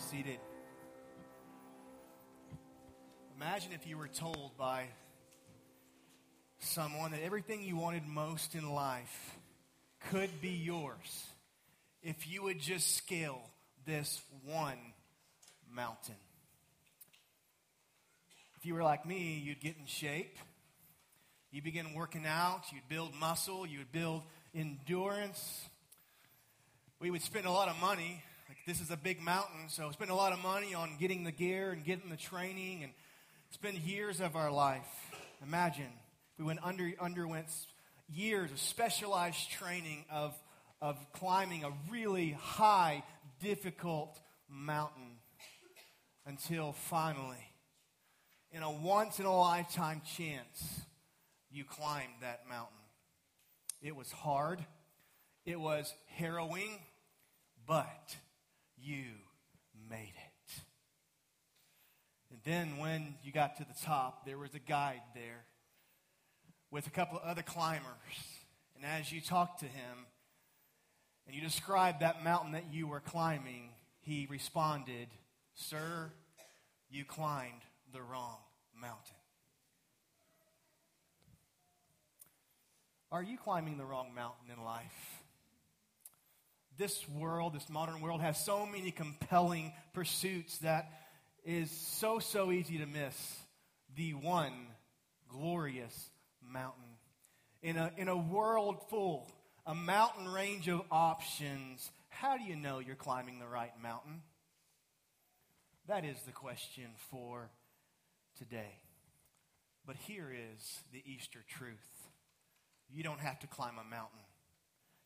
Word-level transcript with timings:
seated. 0.00 0.38
Imagine 3.36 3.72
if 3.72 3.86
you 3.86 3.98
were 3.98 4.08
told 4.08 4.56
by 4.58 4.84
someone 6.58 7.10
that 7.10 7.22
everything 7.22 7.62
you 7.62 7.76
wanted 7.76 8.06
most 8.06 8.54
in 8.54 8.68
life 8.70 9.36
could 10.10 10.40
be 10.40 10.50
yours 10.50 11.26
if 12.02 12.30
you 12.30 12.42
would 12.42 12.58
just 12.58 12.96
scale 12.96 13.40
this 13.86 14.22
one 14.46 14.78
mountain. 15.70 16.16
If 18.56 18.66
you 18.66 18.74
were 18.74 18.82
like 18.82 19.06
me, 19.06 19.40
you'd 19.44 19.60
get 19.60 19.76
in 19.78 19.86
shape. 19.86 20.38
You 21.50 21.62
begin 21.62 21.94
working 21.94 22.26
out, 22.26 22.62
you'd 22.72 22.88
build 22.88 23.14
muscle, 23.14 23.66
you 23.66 23.78
would 23.78 23.92
build 23.92 24.22
endurance. 24.54 25.64
We 27.00 27.10
would 27.10 27.22
spend 27.22 27.46
a 27.46 27.50
lot 27.50 27.68
of 27.68 27.78
money. 27.80 28.22
Like 28.50 28.66
this 28.66 28.80
is 28.80 28.90
a 28.90 28.96
big 28.96 29.20
mountain, 29.20 29.68
so 29.68 29.92
spend 29.92 30.10
a 30.10 30.14
lot 30.16 30.32
of 30.32 30.40
money 30.40 30.74
on 30.74 30.96
getting 30.98 31.22
the 31.22 31.30
gear 31.30 31.70
and 31.70 31.84
getting 31.84 32.10
the 32.10 32.16
training 32.16 32.82
and 32.82 32.92
spend 33.50 33.78
years 33.78 34.20
of 34.20 34.34
our 34.34 34.50
life. 34.50 34.88
Imagine 35.40 35.86
we 36.36 36.44
went 36.44 36.58
under, 36.64 36.90
underwent 37.00 37.46
years 38.12 38.50
of 38.50 38.58
specialized 38.58 39.52
training 39.52 40.04
of, 40.10 40.34
of 40.82 40.96
climbing 41.12 41.62
a 41.62 41.70
really 41.92 42.32
high, 42.32 43.04
difficult 43.40 44.18
mountain 44.48 45.18
until 46.26 46.72
finally, 46.72 47.52
in 48.50 48.64
a 48.64 48.70
once 48.72 49.20
in 49.20 49.26
a 49.26 49.36
lifetime 49.36 50.02
chance, 50.16 50.80
you 51.52 51.62
climbed 51.62 52.14
that 52.22 52.48
mountain. 52.48 52.74
It 53.80 53.94
was 53.94 54.10
hard, 54.10 54.58
it 55.46 55.60
was 55.60 55.94
harrowing, 56.16 56.80
but 57.64 58.16
you 58.82 59.04
made 59.88 60.12
it. 60.16 60.52
And 62.30 62.40
then 62.44 62.78
when 62.78 63.14
you 63.24 63.32
got 63.32 63.56
to 63.56 63.64
the 63.64 63.74
top, 63.84 64.24
there 64.24 64.38
was 64.38 64.54
a 64.54 64.58
guide 64.58 65.02
there 65.14 65.44
with 66.70 66.86
a 66.86 66.90
couple 66.90 67.18
of 67.18 67.24
other 67.24 67.42
climbers. 67.42 67.84
And 68.76 68.84
as 68.84 69.12
you 69.12 69.20
talked 69.20 69.60
to 69.60 69.66
him 69.66 70.06
and 71.26 71.34
you 71.34 71.42
described 71.42 72.00
that 72.00 72.24
mountain 72.24 72.52
that 72.52 72.72
you 72.72 72.86
were 72.86 73.00
climbing, 73.00 73.70
he 74.00 74.26
responded, 74.30 75.08
Sir, 75.54 76.12
you 76.88 77.04
climbed 77.04 77.62
the 77.92 78.00
wrong 78.00 78.38
mountain. 78.80 79.16
Are 83.12 83.22
you 83.22 83.36
climbing 83.36 83.76
the 83.76 83.84
wrong 83.84 84.14
mountain 84.14 84.56
in 84.56 84.64
life? 84.64 85.19
This 86.80 87.06
world, 87.10 87.52
this 87.52 87.68
modern 87.68 88.00
world, 88.00 88.22
has 88.22 88.42
so 88.42 88.64
many 88.64 88.90
compelling 88.90 89.74
pursuits 89.92 90.56
that 90.60 90.90
is 91.44 91.70
so, 91.70 92.20
so 92.20 92.50
easy 92.50 92.78
to 92.78 92.86
miss 92.86 93.36
the 93.96 94.14
one 94.14 94.54
glorious 95.28 96.08
mountain. 96.42 96.96
In 97.62 97.76
a, 97.76 97.92
in 97.98 98.08
a 98.08 98.16
world 98.16 98.78
full, 98.88 99.30
a 99.66 99.74
mountain 99.74 100.26
range 100.26 100.68
of 100.68 100.80
options, 100.90 101.90
how 102.08 102.38
do 102.38 102.44
you 102.44 102.56
know 102.56 102.78
you're 102.78 102.96
climbing 102.96 103.40
the 103.40 103.46
right 103.46 103.72
mountain? 103.82 104.22
That 105.86 106.06
is 106.06 106.16
the 106.22 106.32
question 106.32 106.86
for 107.10 107.50
today. 108.38 108.78
But 109.86 109.96
here 109.96 110.32
is 110.32 110.80
the 110.94 111.02
Easter 111.04 111.40
truth 111.46 112.08
you 112.90 113.02
don't 113.02 113.20
have 113.20 113.38
to 113.40 113.46
climb 113.46 113.74
a 113.78 113.84
mountain 113.84 114.20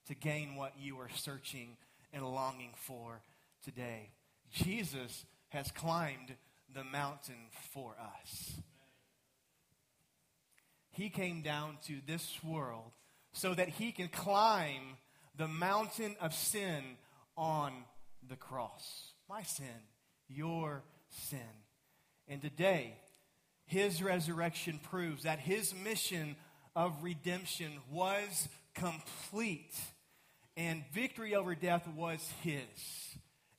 to 0.06 0.14
gain 0.14 0.56
what 0.56 0.72
you 0.78 0.98
are 0.98 1.10
searching 1.14 1.76
and 2.12 2.24
longing 2.24 2.72
for 2.76 3.22
today. 3.64 4.10
Jesus 4.52 5.24
has 5.48 5.70
climbed 5.70 6.34
the 6.72 6.84
mountain 6.84 7.48
for 7.72 7.96
us. 8.20 8.52
He 10.90 11.08
came 11.08 11.42
down 11.42 11.78
to 11.86 11.96
this 12.06 12.38
world 12.44 12.92
so 13.32 13.54
that 13.54 13.68
he 13.68 13.90
can 13.90 14.08
climb 14.08 14.96
the 15.36 15.48
mountain 15.48 16.14
of 16.20 16.34
sin 16.34 16.82
on 17.36 17.72
the 18.28 18.36
cross. 18.36 19.12
My 19.28 19.42
sin, 19.42 19.66
your 20.28 20.84
sin. 21.08 21.40
And 22.28 22.40
today, 22.40 22.94
his 23.66 24.02
resurrection 24.02 24.78
proves 24.82 25.24
that 25.24 25.40
his 25.40 25.74
mission 25.74 26.36
of 26.76 27.02
redemption 27.02 27.72
was 27.90 28.48
complete 28.74 29.74
and 30.56 30.84
victory 30.92 31.34
over 31.34 31.54
death 31.54 31.86
was 31.96 32.32
his. 32.42 32.62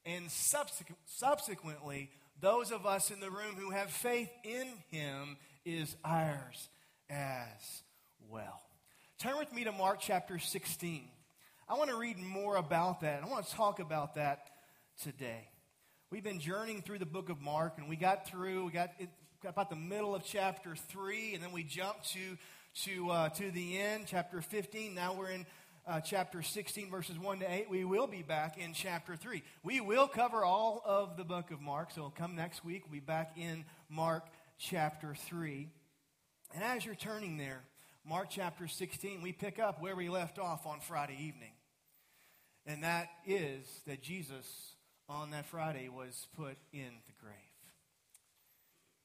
And 0.05 0.29
subsequent, 0.29 0.99
subsequently, 1.05 2.09
those 2.39 2.71
of 2.71 2.85
us 2.85 3.11
in 3.11 3.19
the 3.19 3.29
room 3.29 3.55
who 3.57 3.71
have 3.71 3.89
faith 3.89 4.29
in 4.43 4.67
him 4.91 5.37
is 5.65 5.95
ours 6.03 6.69
as 7.09 7.81
well. 8.29 8.61
Turn 9.19 9.37
with 9.37 9.51
me 9.53 9.63
to 9.63 9.71
Mark 9.71 9.99
chapter 9.99 10.37
16. 10.37 11.07
I 11.67 11.73
want 11.73 11.89
to 11.89 11.95
read 11.95 12.19
more 12.19 12.57
about 12.57 13.01
that. 13.01 13.23
I 13.23 13.27
want 13.27 13.47
to 13.47 13.53
talk 13.53 13.79
about 13.79 14.15
that 14.15 14.45
today. 15.01 15.49
We've 16.11 16.23
been 16.23 16.39
journeying 16.39 16.83
through 16.83 16.99
the 16.99 17.05
book 17.05 17.29
of 17.29 17.41
Mark, 17.41 17.77
and 17.77 17.89
we 17.89 17.95
got 17.95 18.27
through, 18.27 18.65
we 18.65 18.71
got, 18.71 18.91
it, 18.99 19.09
got 19.41 19.49
about 19.49 19.69
the 19.69 19.75
middle 19.75 20.13
of 20.13 20.23
chapter 20.23 20.75
3, 20.75 21.33
and 21.33 21.43
then 21.43 21.51
we 21.51 21.63
jumped 21.63 22.13
to, 22.13 22.37
to, 22.83 23.09
uh, 23.09 23.29
to 23.29 23.49
the 23.49 23.79
end, 23.79 24.05
chapter 24.07 24.41
15. 24.41 24.93
Now 24.93 25.15
we're 25.15 25.31
in 25.31 25.45
uh, 25.87 25.99
chapter 25.99 26.41
16, 26.41 26.89
verses 26.89 27.17
1 27.19 27.39
to 27.39 27.51
8. 27.51 27.69
We 27.69 27.85
will 27.85 28.07
be 28.07 28.21
back 28.21 28.57
in 28.57 28.73
chapter 28.73 29.15
3. 29.15 29.43
We 29.63 29.81
will 29.81 30.07
cover 30.07 30.43
all 30.43 30.81
of 30.85 31.17
the 31.17 31.23
book 31.23 31.51
of 31.51 31.61
Mark, 31.61 31.91
so 31.91 32.11
come 32.17 32.35
next 32.35 32.65
week. 32.65 32.83
We'll 32.85 32.93
be 32.93 32.99
back 32.99 33.33
in 33.37 33.65
Mark 33.89 34.25
chapter 34.57 35.15
3. 35.15 35.67
And 36.53 36.63
as 36.63 36.85
you're 36.85 36.95
turning 36.95 37.37
there, 37.37 37.63
Mark 38.07 38.27
chapter 38.29 38.67
16, 38.67 39.21
we 39.21 39.31
pick 39.31 39.59
up 39.59 39.81
where 39.81 39.95
we 39.95 40.09
left 40.09 40.39
off 40.39 40.65
on 40.65 40.79
Friday 40.79 41.17
evening. 41.19 41.51
And 42.65 42.83
that 42.83 43.09
is 43.25 43.65
that 43.85 44.01
Jesus 44.01 44.45
on 45.07 45.31
that 45.31 45.45
Friday 45.45 45.87
was 45.89 46.27
put 46.35 46.57
in 46.73 46.89
the 47.05 47.13
grave. 47.21 47.33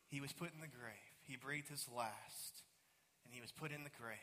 He 0.08 0.20
was 0.20 0.32
put 0.32 0.50
in 0.54 0.60
the 0.60 0.66
grave. 0.66 0.94
He 1.22 1.36
breathed 1.36 1.68
his 1.68 1.86
last, 1.94 2.62
and 3.24 3.34
he 3.34 3.40
was 3.40 3.52
put 3.52 3.70
in 3.70 3.84
the 3.84 3.90
grave, 4.00 4.16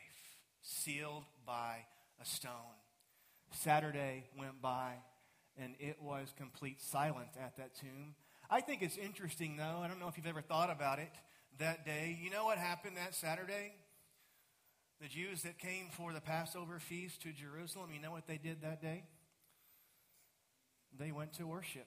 sealed 0.60 1.24
by 1.46 1.84
a 2.20 2.24
stone. 2.24 2.52
Saturday 3.52 4.24
went 4.38 4.60
by, 4.60 4.94
and 5.56 5.74
it 5.78 5.96
was 6.00 6.32
complete 6.36 6.80
silence 6.80 7.36
at 7.40 7.56
that 7.56 7.74
tomb. 7.74 8.14
I 8.50 8.60
think 8.60 8.82
it's 8.82 8.96
interesting, 8.96 9.56
though. 9.56 9.80
I 9.82 9.88
don't 9.88 10.00
know 10.00 10.08
if 10.08 10.16
you've 10.16 10.26
ever 10.26 10.40
thought 10.42 10.70
about 10.70 10.98
it 10.98 11.12
that 11.58 11.84
day. 11.84 12.18
You 12.22 12.30
know 12.30 12.44
what 12.44 12.58
happened 12.58 12.96
that 12.96 13.14
Saturday? 13.14 13.74
The 15.00 15.08
Jews 15.08 15.42
that 15.42 15.58
came 15.58 15.86
for 15.92 16.12
the 16.12 16.20
Passover 16.20 16.78
feast 16.78 17.22
to 17.22 17.32
Jerusalem, 17.32 17.90
you 17.92 18.00
know 18.00 18.10
what 18.10 18.26
they 18.26 18.38
did 18.38 18.62
that 18.62 18.82
day? 18.82 19.04
They 20.98 21.12
went 21.12 21.34
to 21.34 21.46
worship. 21.46 21.86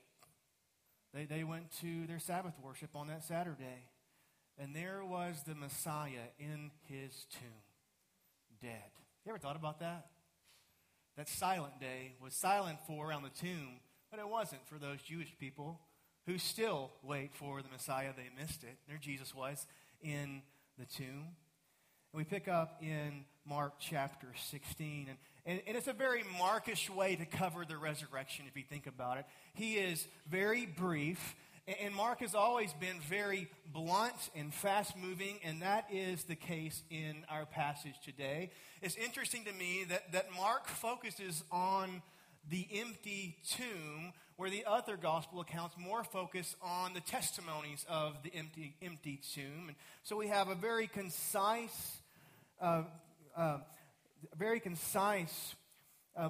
They, 1.13 1.25
they 1.25 1.43
went 1.43 1.71
to 1.81 2.07
their 2.07 2.19
Sabbath 2.19 2.53
worship 2.63 2.95
on 2.95 3.07
that 3.07 3.23
Saturday. 3.23 3.89
And 4.57 4.75
there 4.75 5.03
was 5.03 5.43
the 5.45 5.55
Messiah 5.55 6.29
in 6.39 6.71
his 6.83 7.25
tomb, 7.31 7.49
dead. 8.61 8.91
You 9.25 9.31
ever 9.31 9.39
thought 9.39 9.55
about 9.55 9.79
that? 9.79 10.10
That 11.17 11.27
silent 11.27 11.79
day 11.79 12.13
was 12.21 12.33
silent 12.33 12.79
for 12.87 13.07
around 13.07 13.23
the 13.23 13.29
tomb, 13.29 13.79
but 14.09 14.19
it 14.19 14.27
wasn't 14.27 14.65
for 14.67 14.75
those 14.75 15.01
Jewish 15.01 15.35
people 15.39 15.79
who 16.25 16.37
still 16.37 16.91
wait 17.03 17.33
for 17.33 17.61
the 17.61 17.69
Messiah. 17.69 18.11
They 18.15 18.29
missed 18.41 18.63
it. 18.63 18.77
There 18.87 18.97
Jesus 18.97 19.35
was 19.35 19.65
in 20.01 20.41
the 20.77 20.85
tomb. 20.85 21.35
And 22.13 22.17
we 22.17 22.23
pick 22.23 22.47
up 22.47 22.81
in 22.81 23.25
Mark 23.45 23.73
chapter 23.79 24.27
16. 24.49 25.07
And, 25.09 25.17
and, 25.45 25.61
and, 25.67 25.77
it's 25.77 25.87
a 25.87 25.93
very 25.93 26.23
Markish 26.37 26.89
way 26.89 27.15
to 27.15 27.25
cover 27.25 27.65
the 27.65 27.77
resurrection 27.77 28.45
if 28.47 28.55
you 28.55 28.63
think 28.63 28.85
about 28.85 29.17
it. 29.17 29.25
He 29.53 29.75
is 29.75 30.05
very 30.29 30.65
brief. 30.65 31.35
And 31.79 31.93
Mark 31.95 32.19
has 32.19 32.35
always 32.35 32.73
been 32.73 32.99
very 33.01 33.47
blunt 33.71 34.15
and 34.35 34.53
fast 34.53 34.97
moving, 34.97 35.39
and 35.43 35.61
that 35.61 35.85
is 35.91 36.23
the 36.23 36.35
case 36.35 36.81
in 36.89 37.23
our 37.29 37.45
passage 37.45 37.93
today. 38.03 38.49
It's 38.81 38.95
interesting 38.95 39.45
to 39.45 39.53
me 39.53 39.85
that, 39.89 40.11
that 40.11 40.25
Mark 40.35 40.67
focuses 40.67 41.43
on 41.51 42.01
the 42.49 42.67
empty 42.73 43.37
tomb, 43.47 44.11
where 44.35 44.49
the 44.49 44.65
other 44.65 44.97
gospel 44.97 45.39
accounts 45.39 45.75
more 45.77 46.03
focus 46.03 46.55
on 46.61 46.93
the 46.93 46.99
testimonies 46.99 47.85
of 47.87 48.15
the 48.23 48.33
empty, 48.35 48.75
empty 48.81 49.21
tomb. 49.33 49.65
And 49.67 49.77
so 50.03 50.17
we 50.17 50.27
have 50.27 50.49
a 50.49 50.55
very 50.55 50.87
concise, 50.87 51.97
uh, 52.59 52.83
uh, 53.37 53.59
very 54.35 54.59
concise 54.59 55.55
uh, 56.17 56.29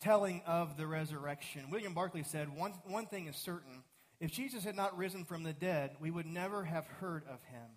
telling 0.00 0.42
of 0.46 0.76
the 0.76 0.86
resurrection. 0.86 1.70
William 1.70 1.94
Barclay 1.94 2.22
said, 2.22 2.54
one, 2.54 2.72
one 2.84 3.06
thing 3.06 3.26
is 3.26 3.36
certain. 3.36 3.82
If 4.20 4.32
Jesus 4.32 4.64
had 4.64 4.76
not 4.76 4.96
risen 4.98 5.24
from 5.24 5.44
the 5.44 5.52
dead, 5.52 5.92
we 6.00 6.10
would 6.10 6.26
never 6.26 6.64
have 6.64 6.86
heard 6.86 7.22
of 7.24 7.42
him. 7.44 7.70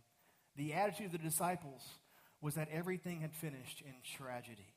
The 0.56 0.74
attitude 0.74 1.08
of 1.08 1.12
the 1.12 1.18
disciples 1.20 1.88
was 2.42 2.56
that 2.56 2.70
everything 2.72 3.22
had 3.22 3.34
finished 3.34 3.82
in 3.82 3.94
tragedy. 4.18 4.74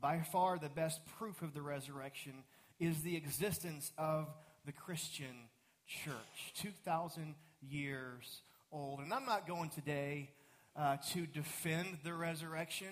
By 0.00 0.20
far, 0.20 0.58
the 0.58 0.68
best 0.68 1.00
proof 1.18 1.42
of 1.42 1.52
the 1.52 1.62
resurrection 1.62 2.44
is 2.80 3.02
the 3.02 3.16
existence 3.16 3.92
of 3.98 4.28
the 4.64 4.72
Christian 4.72 5.48
church, 5.86 6.54
2,000 6.56 7.34
years 7.60 8.40
old. 8.72 9.00
And 9.00 9.12
I'm 9.12 9.26
not 9.26 9.46
going 9.46 9.70
today 9.70 10.30
uh, 10.76 10.96
to 11.12 11.26
defend 11.26 11.98
the 12.04 12.14
resurrection. 12.14 12.88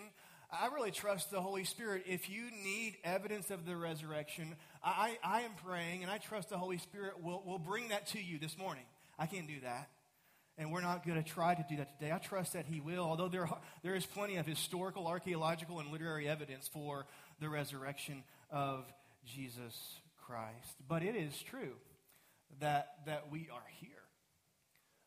I 0.51 0.67
really 0.69 0.91
trust 0.91 1.31
the 1.31 1.41
Holy 1.41 1.65
Spirit. 1.65 2.05
If 2.07 2.29
you 2.31 2.51
need 2.63 2.97
evidence 3.05 3.51
of 3.51 3.67
the 3.67 3.77
resurrection, 3.77 4.57
I, 4.87 5.19
I 5.25 5.41
am 5.41 5.51
praying 5.65 6.05
and 6.05 6.13
I 6.13 6.19
trust 6.19 6.49
the 6.49 6.59
Holy 6.59 6.79
Spirit 6.79 7.21
will, 7.21 7.43
will 7.45 7.59
bring 7.59 7.89
that 7.89 8.07
to 8.09 8.23
you 8.23 8.39
this 8.39 8.57
morning. 8.57 8.85
I 9.19 9.27
can't 9.27 9.49
do 9.49 9.61
that. 9.65 9.91
And 10.59 10.71
we're 10.71 10.81
not 10.81 11.05
going 11.05 11.23
to 11.23 11.29
try 11.29 11.55
to 11.55 11.65
do 11.69 11.77
that 11.79 11.99
today. 11.99 12.13
I 12.13 12.19
trust 12.19 12.53
that 12.53 12.67
He 12.67 12.81
will, 12.81 13.03
although 13.03 13.29
there, 13.29 13.49
there 13.83 13.97
is 13.97 14.07
plenty 14.07 14.37
of 14.37 14.47
historical, 14.47 15.09
archaeological, 15.09 15.81
and 15.81 15.91
literary 15.91 16.29
evidence 16.29 16.69
for 16.69 17.05
the 17.41 17.49
resurrection 17.49 18.23
of 18.51 18.85
Jesus 19.27 19.77
Christ. 20.25 20.77
But 20.89 21.03
it 21.03 21.17
is 21.17 21.37
true 21.43 21.75
that, 22.61 22.93
that 23.07 23.31
we 23.31 23.49
are 23.53 23.67
here. 23.81 23.91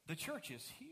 The 0.07 0.15
church 0.15 0.51
is 0.51 0.69
here. 0.77 0.89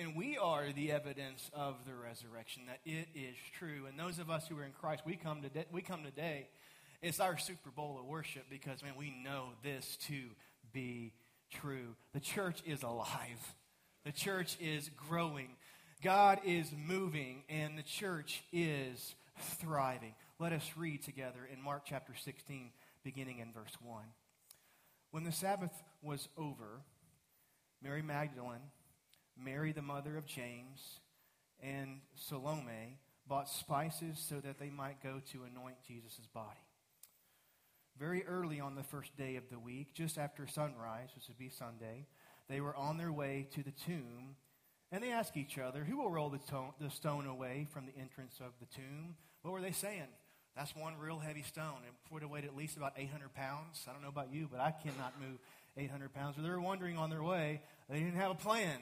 And 0.00 0.16
we 0.16 0.36
are 0.36 0.72
the 0.74 0.90
evidence 0.90 1.48
of 1.54 1.76
the 1.86 1.94
resurrection, 1.94 2.64
that 2.66 2.80
it 2.84 3.06
is 3.14 3.36
true. 3.56 3.86
And 3.88 3.96
those 3.96 4.18
of 4.18 4.30
us 4.30 4.48
who 4.48 4.58
are 4.58 4.64
in 4.64 4.72
Christ, 4.72 5.02
we 5.06 5.14
come 5.14 5.42
today, 5.42 5.64
we 5.70 5.80
come 5.80 6.02
today 6.02 6.48
it's 7.06 7.20
our 7.20 7.38
Super 7.38 7.70
Bowl 7.70 7.98
of 8.00 8.06
worship 8.06 8.46
because, 8.50 8.82
man, 8.82 8.94
we 8.98 9.14
know 9.22 9.50
this 9.62 9.96
to 10.08 10.22
be 10.72 11.12
true. 11.52 11.94
The 12.12 12.18
church 12.20 12.60
is 12.66 12.82
alive, 12.82 13.54
the 14.04 14.10
church 14.10 14.56
is 14.60 14.90
growing, 15.08 15.50
God 16.02 16.40
is 16.44 16.68
moving, 16.76 17.44
and 17.48 17.78
the 17.78 17.84
church 17.84 18.42
is 18.52 19.14
thriving. 19.38 20.14
Let 20.40 20.52
us 20.52 20.68
read 20.76 21.04
together 21.04 21.48
in 21.50 21.62
Mark 21.62 21.82
chapter 21.84 22.12
16, 22.24 22.70
beginning 23.04 23.38
in 23.38 23.52
verse 23.52 23.76
1. 23.84 24.02
When 25.12 25.22
the 25.22 25.30
Sabbath 25.30 25.70
was 26.02 26.28
over, 26.36 26.80
Mary 27.80 28.02
Magdalene, 28.02 28.72
Mary 29.40 29.70
the 29.70 29.80
mother 29.80 30.16
of 30.16 30.26
James, 30.26 30.98
and 31.62 32.00
Salome 32.16 32.98
bought 33.28 33.48
spices 33.48 34.18
so 34.18 34.40
that 34.40 34.58
they 34.58 34.70
might 34.70 35.00
go 35.04 35.20
to 35.32 35.44
anoint 35.44 35.76
Jesus' 35.86 36.26
body. 36.34 36.65
Very 37.98 38.24
early 38.26 38.60
on 38.60 38.74
the 38.74 38.82
first 38.82 39.16
day 39.16 39.36
of 39.36 39.48
the 39.50 39.58
week, 39.58 39.94
just 39.94 40.18
after 40.18 40.46
sunrise, 40.46 41.08
which 41.14 41.28
would 41.28 41.38
be 41.38 41.48
Sunday, 41.48 42.06
they 42.48 42.60
were 42.60 42.76
on 42.76 42.98
their 42.98 43.12
way 43.12 43.48
to 43.54 43.62
the 43.62 43.70
tomb, 43.70 44.36
and 44.92 45.02
they 45.02 45.12
asked 45.12 45.36
each 45.36 45.58
other, 45.58 45.84
Who 45.84 45.96
will 45.96 46.10
roll 46.10 46.28
the, 46.28 46.38
to- 46.38 46.74
the 46.78 46.90
stone 46.90 47.26
away 47.26 47.66
from 47.72 47.86
the 47.86 47.98
entrance 47.98 48.38
of 48.40 48.52
the 48.60 48.66
tomb? 48.66 49.16
What 49.42 49.52
were 49.52 49.62
they 49.62 49.72
saying? 49.72 50.08
That's 50.56 50.74
one 50.74 50.94
real 50.98 51.18
heavy 51.18 51.42
stone. 51.42 51.82
It 51.86 52.12
would 52.12 52.22
have 52.22 52.30
weighed 52.30 52.44
at 52.44 52.56
least 52.56 52.76
about 52.76 52.94
800 52.96 53.34
pounds. 53.34 53.84
I 53.88 53.92
don't 53.92 54.02
know 54.02 54.08
about 54.08 54.32
you, 54.32 54.48
but 54.50 54.60
I 54.60 54.70
cannot 54.70 55.14
move 55.20 55.38
800 55.76 56.12
pounds. 56.14 56.36
they 56.38 56.48
were 56.48 56.60
wondering 56.60 56.96
on 56.96 57.10
their 57.10 57.22
way. 57.22 57.60
They 57.90 57.98
didn't 57.98 58.16
have 58.16 58.30
a 58.30 58.34
plan 58.36 58.78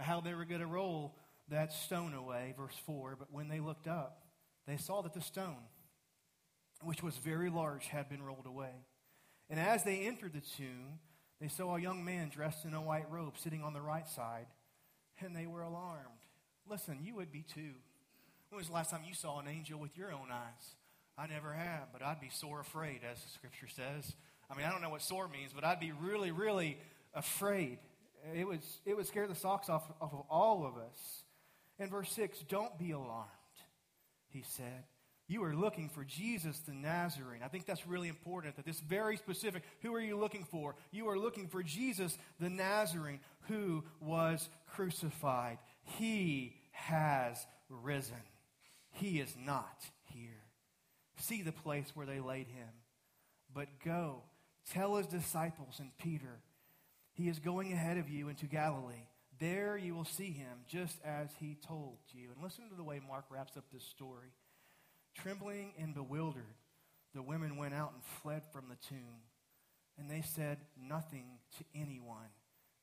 how 0.00 0.20
they 0.20 0.34
were 0.34 0.44
going 0.44 0.60
to 0.60 0.66
roll 0.66 1.14
that 1.50 1.72
stone 1.72 2.14
away, 2.14 2.54
verse 2.56 2.76
4. 2.86 3.16
But 3.18 3.28
when 3.32 3.48
they 3.48 3.60
looked 3.60 3.86
up, 3.86 4.22
they 4.66 4.76
saw 4.76 5.02
that 5.02 5.12
the 5.14 5.20
stone, 5.20 5.56
which 6.82 7.02
was 7.02 7.16
very 7.16 7.50
large, 7.50 7.86
had 7.86 8.08
been 8.08 8.22
rolled 8.22 8.46
away. 8.46 8.84
And 9.50 9.58
as 9.58 9.84
they 9.84 10.00
entered 10.00 10.32
the 10.34 10.42
tomb, 10.56 10.98
they 11.40 11.48
saw 11.48 11.76
a 11.76 11.80
young 11.80 12.04
man 12.04 12.28
dressed 12.28 12.64
in 12.64 12.74
a 12.74 12.82
white 12.82 13.10
robe 13.10 13.34
sitting 13.38 13.62
on 13.62 13.72
the 13.72 13.80
right 13.80 14.08
side, 14.08 14.46
and 15.20 15.34
they 15.34 15.46
were 15.46 15.62
alarmed. 15.62 16.04
Listen, 16.68 16.98
you 17.02 17.14
would 17.14 17.32
be 17.32 17.42
too. 17.42 17.74
When 18.50 18.58
was 18.58 18.68
the 18.68 18.74
last 18.74 18.90
time 18.90 19.02
you 19.06 19.14
saw 19.14 19.38
an 19.40 19.48
angel 19.48 19.78
with 19.78 19.96
your 19.96 20.12
own 20.12 20.30
eyes? 20.30 20.74
I 21.16 21.26
never 21.26 21.52
have, 21.52 21.92
but 21.92 22.02
I'd 22.02 22.20
be 22.20 22.30
sore 22.30 22.60
afraid, 22.60 23.00
as 23.10 23.22
the 23.22 23.28
scripture 23.30 23.68
says. 23.68 24.14
I 24.50 24.56
mean, 24.56 24.66
I 24.66 24.70
don't 24.70 24.80
know 24.80 24.90
what 24.90 25.02
sore 25.02 25.28
means, 25.28 25.52
but 25.52 25.64
I'd 25.64 25.80
be 25.80 25.92
really, 25.92 26.30
really 26.30 26.78
afraid. 27.14 27.78
It, 28.34 28.46
was, 28.46 28.60
it 28.84 28.96
would 28.96 29.06
scare 29.06 29.26
the 29.26 29.34
socks 29.34 29.68
off, 29.68 29.90
off 30.00 30.12
of 30.12 30.24
all 30.30 30.66
of 30.66 30.76
us. 30.76 31.24
In 31.78 31.88
verse 31.88 32.10
6, 32.12 32.40
don't 32.48 32.76
be 32.78 32.92
alarmed, 32.92 33.28
he 34.28 34.42
said. 34.46 34.84
You 35.28 35.44
are 35.44 35.54
looking 35.54 35.90
for 35.90 36.04
Jesus 36.04 36.58
the 36.60 36.72
Nazarene. 36.72 37.42
I 37.44 37.48
think 37.48 37.66
that's 37.66 37.86
really 37.86 38.08
important 38.08 38.56
that 38.56 38.64
this 38.64 38.80
very 38.80 39.18
specific, 39.18 39.62
who 39.82 39.94
are 39.94 40.00
you 40.00 40.16
looking 40.16 40.44
for? 40.44 40.74
You 40.90 41.08
are 41.10 41.18
looking 41.18 41.48
for 41.48 41.62
Jesus 41.62 42.16
the 42.40 42.48
Nazarene 42.48 43.20
who 43.42 43.84
was 44.00 44.48
crucified. 44.72 45.58
He 45.82 46.56
has 46.72 47.46
risen. 47.68 48.16
He 48.92 49.20
is 49.20 49.34
not 49.38 49.84
here. 50.14 50.30
See 51.18 51.42
the 51.42 51.52
place 51.52 51.90
where 51.94 52.06
they 52.06 52.20
laid 52.20 52.46
him. 52.46 52.68
But 53.54 53.68
go, 53.84 54.22
tell 54.72 54.96
his 54.96 55.06
disciples 55.06 55.78
and 55.78 55.90
Peter 55.98 56.40
he 57.18 57.28
is 57.28 57.40
going 57.40 57.72
ahead 57.72 57.98
of 57.98 58.08
you 58.08 58.28
into 58.28 58.46
Galilee. 58.46 59.08
There 59.40 59.76
you 59.76 59.92
will 59.92 60.04
see 60.04 60.30
him, 60.30 60.58
just 60.68 60.98
as 61.04 61.28
he 61.40 61.58
told 61.66 61.98
you. 62.12 62.28
And 62.32 62.42
listen 62.42 62.68
to 62.68 62.76
the 62.76 62.84
way 62.84 63.00
Mark 63.06 63.24
wraps 63.28 63.56
up 63.56 63.64
this 63.72 63.82
story. 63.82 64.28
Trembling 65.22 65.72
and 65.78 65.94
bewildered, 65.94 66.54
the 67.14 67.22
women 67.22 67.56
went 67.56 67.74
out 67.74 67.92
and 67.92 68.02
fled 68.22 68.42
from 68.52 68.66
the 68.68 68.76
tomb. 68.88 69.22
And 69.98 70.08
they 70.08 70.22
said 70.22 70.58
nothing 70.80 71.40
to 71.58 71.64
anyone 71.74 72.30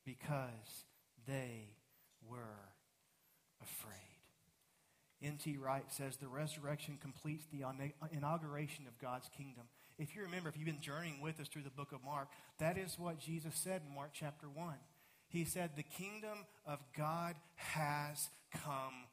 because 0.05 0.85
they 1.25 1.69
were 2.29 2.73
afraid. 3.61 3.93
N.T. 5.23 5.57
Wright 5.57 5.85
says 5.89 6.17
the 6.17 6.27
resurrection 6.27 6.97
completes 7.01 7.45
the 7.51 7.63
inauguration 8.11 8.85
of 8.87 8.99
God's 8.99 9.29
kingdom. 9.35 9.63
If 9.97 10.13
you 10.15 10.23
remember, 10.23 10.49
if 10.49 10.57
you've 10.57 10.65
been 10.65 10.81
journeying 10.81 11.21
with 11.21 11.39
us 11.39 11.47
through 11.47 11.63
the 11.63 11.69
book 11.69 11.93
of 11.93 12.03
Mark, 12.03 12.27
that 12.59 12.77
is 12.77 12.99
what 12.99 13.17
Jesus 13.17 13.55
said 13.55 13.81
in 13.87 13.95
Mark 13.95 14.11
chapter 14.13 14.47
1. 14.47 14.75
He 15.29 15.45
said, 15.45 15.71
The 15.75 15.83
kingdom 15.83 16.39
of 16.65 16.79
God 16.97 17.35
has 17.55 18.29
come. 18.53 19.07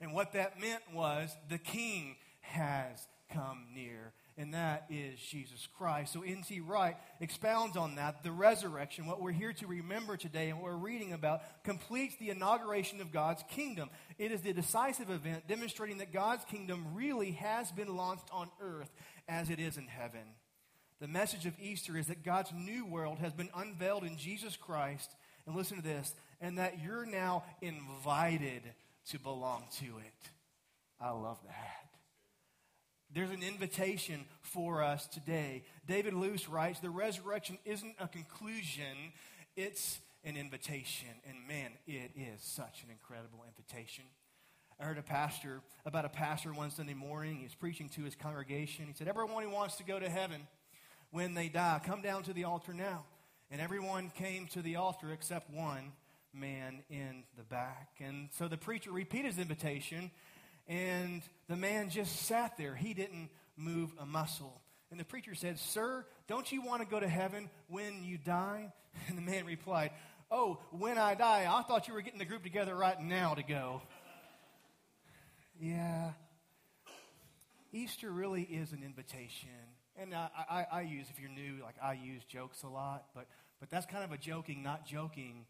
And 0.00 0.12
what 0.12 0.32
that 0.32 0.60
meant 0.60 0.82
was 0.92 1.34
the 1.48 1.58
king 1.58 2.16
has 2.40 3.06
come 3.30 3.66
near 3.74 4.12
and 4.40 4.54
that 4.54 4.86
is 4.88 5.20
Jesus 5.20 5.68
Christ. 5.76 6.14
So 6.14 6.22
N.T. 6.22 6.60
Wright 6.60 6.96
expounds 7.20 7.76
on 7.76 7.96
that. 7.96 8.22
The 8.22 8.32
resurrection, 8.32 9.04
what 9.04 9.20
we're 9.20 9.32
here 9.32 9.52
to 9.52 9.66
remember 9.66 10.16
today 10.16 10.48
and 10.48 10.58
what 10.58 10.72
we're 10.72 10.78
reading 10.78 11.12
about, 11.12 11.42
completes 11.62 12.16
the 12.16 12.30
inauguration 12.30 13.02
of 13.02 13.12
God's 13.12 13.44
kingdom. 13.50 13.90
It 14.18 14.32
is 14.32 14.40
the 14.40 14.54
decisive 14.54 15.10
event 15.10 15.46
demonstrating 15.46 15.98
that 15.98 16.10
God's 16.10 16.42
kingdom 16.46 16.86
really 16.94 17.32
has 17.32 17.70
been 17.70 17.94
launched 17.96 18.28
on 18.32 18.48
earth 18.62 18.90
as 19.28 19.50
it 19.50 19.60
is 19.60 19.76
in 19.76 19.88
heaven. 19.88 20.22
The 21.00 21.08
message 21.08 21.44
of 21.44 21.52
Easter 21.60 21.98
is 21.98 22.06
that 22.06 22.24
God's 22.24 22.52
new 22.54 22.86
world 22.86 23.18
has 23.18 23.34
been 23.34 23.50
unveiled 23.54 24.04
in 24.04 24.16
Jesus 24.16 24.56
Christ. 24.56 25.10
And 25.46 25.54
listen 25.54 25.76
to 25.76 25.82
this, 25.82 26.14
and 26.40 26.58
that 26.58 26.82
you're 26.82 27.06
now 27.06 27.44
invited 27.60 28.62
to 29.08 29.18
belong 29.18 29.64
to 29.78 29.86
it. 29.86 30.30
I 31.00 31.10
love 31.10 31.38
that. 31.46 31.90
There's 33.12 33.30
an 33.30 33.42
invitation 33.42 34.24
for 34.42 34.82
us 34.82 35.06
today. 35.08 35.64
David 35.86 36.14
Luce 36.14 36.48
writes 36.48 36.78
The 36.80 36.90
resurrection 36.90 37.58
isn't 37.64 37.94
a 37.98 38.06
conclusion, 38.06 39.12
it's 39.56 39.98
an 40.24 40.36
invitation. 40.36 41.08
And 41.28 41.36
man, 41.48 41.72
it 41.86 42.12
is 42.14 42.40
such 42.40 42.84
an 42.84 42.90
incredible 42.90 43.44
invitation. 43.46 44.04
I 44.78 44.84
heard 44.84 44.98
a 44.98 45.02
pastor 45.02 45.60
about 45.84 46.04
a 46.04 46.08
pastor 46.08 46.52
one 46.52 46.70
Sunday 46.70 46.94
morning. 46.94 47.36
He 47.36 47.44
was 47.44 47.54
preaching 47.54 47.88
to 47.90 48.02
his 48.02 48.14
congregation. 48.14 48.86
He 48.86 48.94
said, 48.94 49.08
Everyone 49.08 49.42
who 49.42 49.50
wants 49.50 49.76
to 49.76 49.84
go 49.84 49.98
to 49.98 50.08
heaven 50.08 50.46
when 51.10 51.34
they 51.34 51.48
die, 51.48 51.80
come 51.84 52.02
down 52.02 52.22
to 52.24 52.32
the 52.32 52.44
altar 52.44 52.72
now. 52.72 53.04
And 53.50 53.60
everyone 53.60 54.12
came 54.14 54.46
to 54.48 54.62
the 54.62 54.76
altar 54.76 55.12
except 55.12 55.50
one 55.52 55.92
man 56.32 56.82
in 56.88 57.24
the 57.36 57.42
back. 57.44 57.88
And 58.00 58.28
so 58.32 58.48
the 58.48 58.56
preacher 58.56 58.92
repeated 58.92 59.26
his 59.32 59.38
invitation 59.38 60.10
and 60.68 61.22
the 61.48 61.56
man 61.56 61.90
just 61.90 62.26
sat 62.26 62.56
there. 62.56 62.74
He 62.74 62.94
didn't 62.94 63.30
move 63.56 63.90
a 63.98 64.06
muscle. 64.06 64.60
And 64.90 64.98
the 64.98 65.04
preacher 65.04 65.34
said, 65.34 65.58
Sir, 65.58 66.06
don't 66.28 66.50
you 66.50 66.62
want 66.62 66.82
to 66.82 66.88
go 66.88 67.00
to 67.00 67.08
heaven 67.08 67.50
when 67.68 68.04
you 68.04 68.18
die? 68.18 68.72
And 69.08 69.16
the 69.16 69.22
man 69.22 69.46
replied, 69.46 69.92
Oh, 70.32 70.58
when 70.72 70.98
I 70.98 71.14
die, 71.14 71.46
I 71.48 71.62
thought 71.62 71.86
you 71.86 71.94
were 71.94 72.02
getting 72.02 72.18
the 72.18 72.24
group 72.24 72.42
together 72.42 72.74
right 72.74 73.00
now 73.00 73.34
to 73.34 73.42
go. 73.42 73.82
Yeah. 75.62 76.12
Easter 77.70 78.10
really 78.10 78.44
is 78.44 78.72
an 78.72 78.82
invitation. 78.82 79.50
And 79.98 80.14
I, 80.14 80.30
I, 80.48 80.66
I, 80.72 80.80
use, 80.80 81.06
if 81.10 81.20
you're 81.20 81.28
new, 81.28 81.62
like 81.62 81.74
I 81.82 81.92
use 81.92 82.24
jokes 82.24 82.62
a 82.62 82.68
lot, 82.68 83.04
but, 83.14 83.26
but 83.60 83.68
that's 83.68 83.84
kind 83.84 84.02
of 84.02 84.10
a 84.10 84.16
joking, 84.16 84.62
not 84.62 84.86
joking 84.86 85.44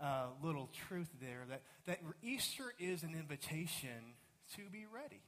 uh, 0.00 0.26
little 0.42 0.68
truth 0.88 1.08
there. 1.20 1.44
That, 1.48 1.62
that 1.86 2.00
Easter 2.22 2.74
is 2.78 3.02
an 3.02 3.14
invitation 3.14 4.14
to 4.56 4.62
be 4.70 4.86
ready. 4.92 5.22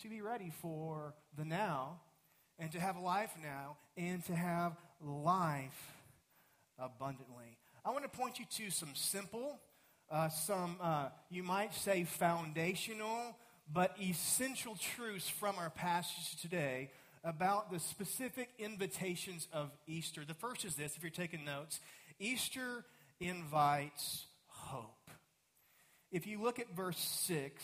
To 0.00 0.08
be 0.08 0.20
ready 0.20 0.52
for 0.60 1.14
the 1.36 1.44
now 1.44 2.00
and 2.58 2.72
to 2.72 2.80
have 2.80 2.96
life 2.96 3.32
now 3.42 3.76
and 3.96 4.24
to 4.26 4.34
have 4.34 4.76
life 5.00 5.92
abundantly. 6.78 7.58
I 7.84 7.90
want 7.90 8.04
to 8.04 8.08
point 8.08 8.38
you 8.38 8.44
to 8.58 8.70
some 8.70 8.94
simple, 8.94 9.60
uh, 10.10 10.28
some, 10.28 10.76
uh, 10.80 11.08
you 11.30 11.42
might 11.42 11.74
say, 11.74 12.04
foundational, 12.04 13.36
but 13.72 13.96
essential 14.00 14.76
truths 14.76 15.28
from 15.28 15.56
our 15.58 15.70
passage 15.70 16.40
today 16.40 16.90
about 17.24 17.70
the 17.70 17.78
specific 17.78 18.50
invitations 18.58 19.46
of 19.52 19.70
Easter. 19.86 20.22
The 20.26 20.34
first 20.34 20.64
is 20.64 20.74
this 20.74 20.96
if 20.96 21.02
you're 21.02 21.10
taking 21.10 21.44
notes 21.44 21.80
Easter 22.18 22.84
invites 23.28 24.26
hope. 24.46 25.10
If 26.10 26.26
you 26.26 26.42
look 26.42 26.58
at 26.58 26.74
verse 26.76 26.98
6, 26.98 27.62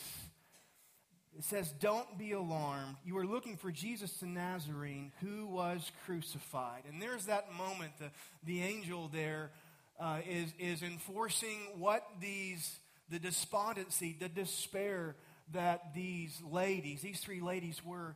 it 1.37 1.43
says, 1.43 1.71
Don't 1.79 2.17
be 2.17 2.31
alarmed. 2.31 2.95
You 3.05 3.17
are 3.17 3.25
looking 3.25 3.57
for 3.57 3.71
Jesus 3.71 4.11
the 4.13 4.25
Nazarene 4.25 5.11
who 5.21 5.45
was 5.45 5.91
crucified. 6.05 6.83
And 6.89 7.01
there's 7.01 7.25
that 7.25 7.53
moment, 7.53 7.93
the, 7.99 8.09
the 8.43 8.61
angel 8.61 9.09
there 9.11 9.51
uh, 9.99 10.19
is 10.27 10.51
is 10.57 10.81
enforcing 10.81 11.59
what 11.77 12.03
these, 12.19 12.79
the 13.09 13.19
despondency, 13.19 14.15
the 14.19 14.29
despair 14.29 15.15
that 15.53 15.93
these 15.93 16.39
ladies, 16.49 17.01
these 17.01 17.19
three 17.19 17.41
ladies, 17.41 17.83
were 17.83 18.15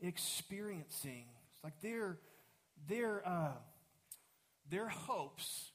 experiencing. 0.00 1.24
It's 1.54 1.64
like 1.64 1.80
their, 1.80 2.18
their, 2.88 3.26
uh, 3.26 3.52
their 4.70 4.88
hopes 4.88 5.70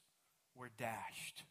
were 0.56 0.70
dashed. 0.78 1.44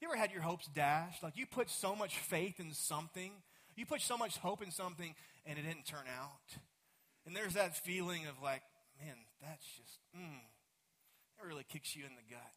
You 0.00 0.08
ever 0.08 0.16
had 0.16 0.32
your 0.32 0.42
hopes 0.42 0.68
dashed? 0.74 1.22
Like 1.22 1.36
you 1.36 1.46
put 1.46 1.70
so 1.70 1.94
much 1.96 2.18
faith 2.18 2.60
in 2.60 2.72
something, 2.72 3.32
you 3.76 3.86
put 3.86 4.00
so 4.00 4.16
much 4.16 4.36
hope 4.38 4.62
in 4.62 4.70
something, 4.70 5.14
and 5.46 5.58
it 5.58 5.62
didn't 5.62 5.86
turn 5.86 6.06
out. 6.18 6.58
And 7.26 7.34
there's 7.34 7.54
that 7.54 7.76
feeling 7.76 8.26
of 8.26 8.42
like, 8.42 8.62
man, 9.00 9.14
that's 9.40 9.64
just, 9.76 9.98
mm, 10.16 10.40
that 11.38 11.46
really 11.46 11.64
kicks 11.68 11.96
you 11.96 12.04
in 12.04 12.10
the 12.16 12.34
gut. 12.34 12.52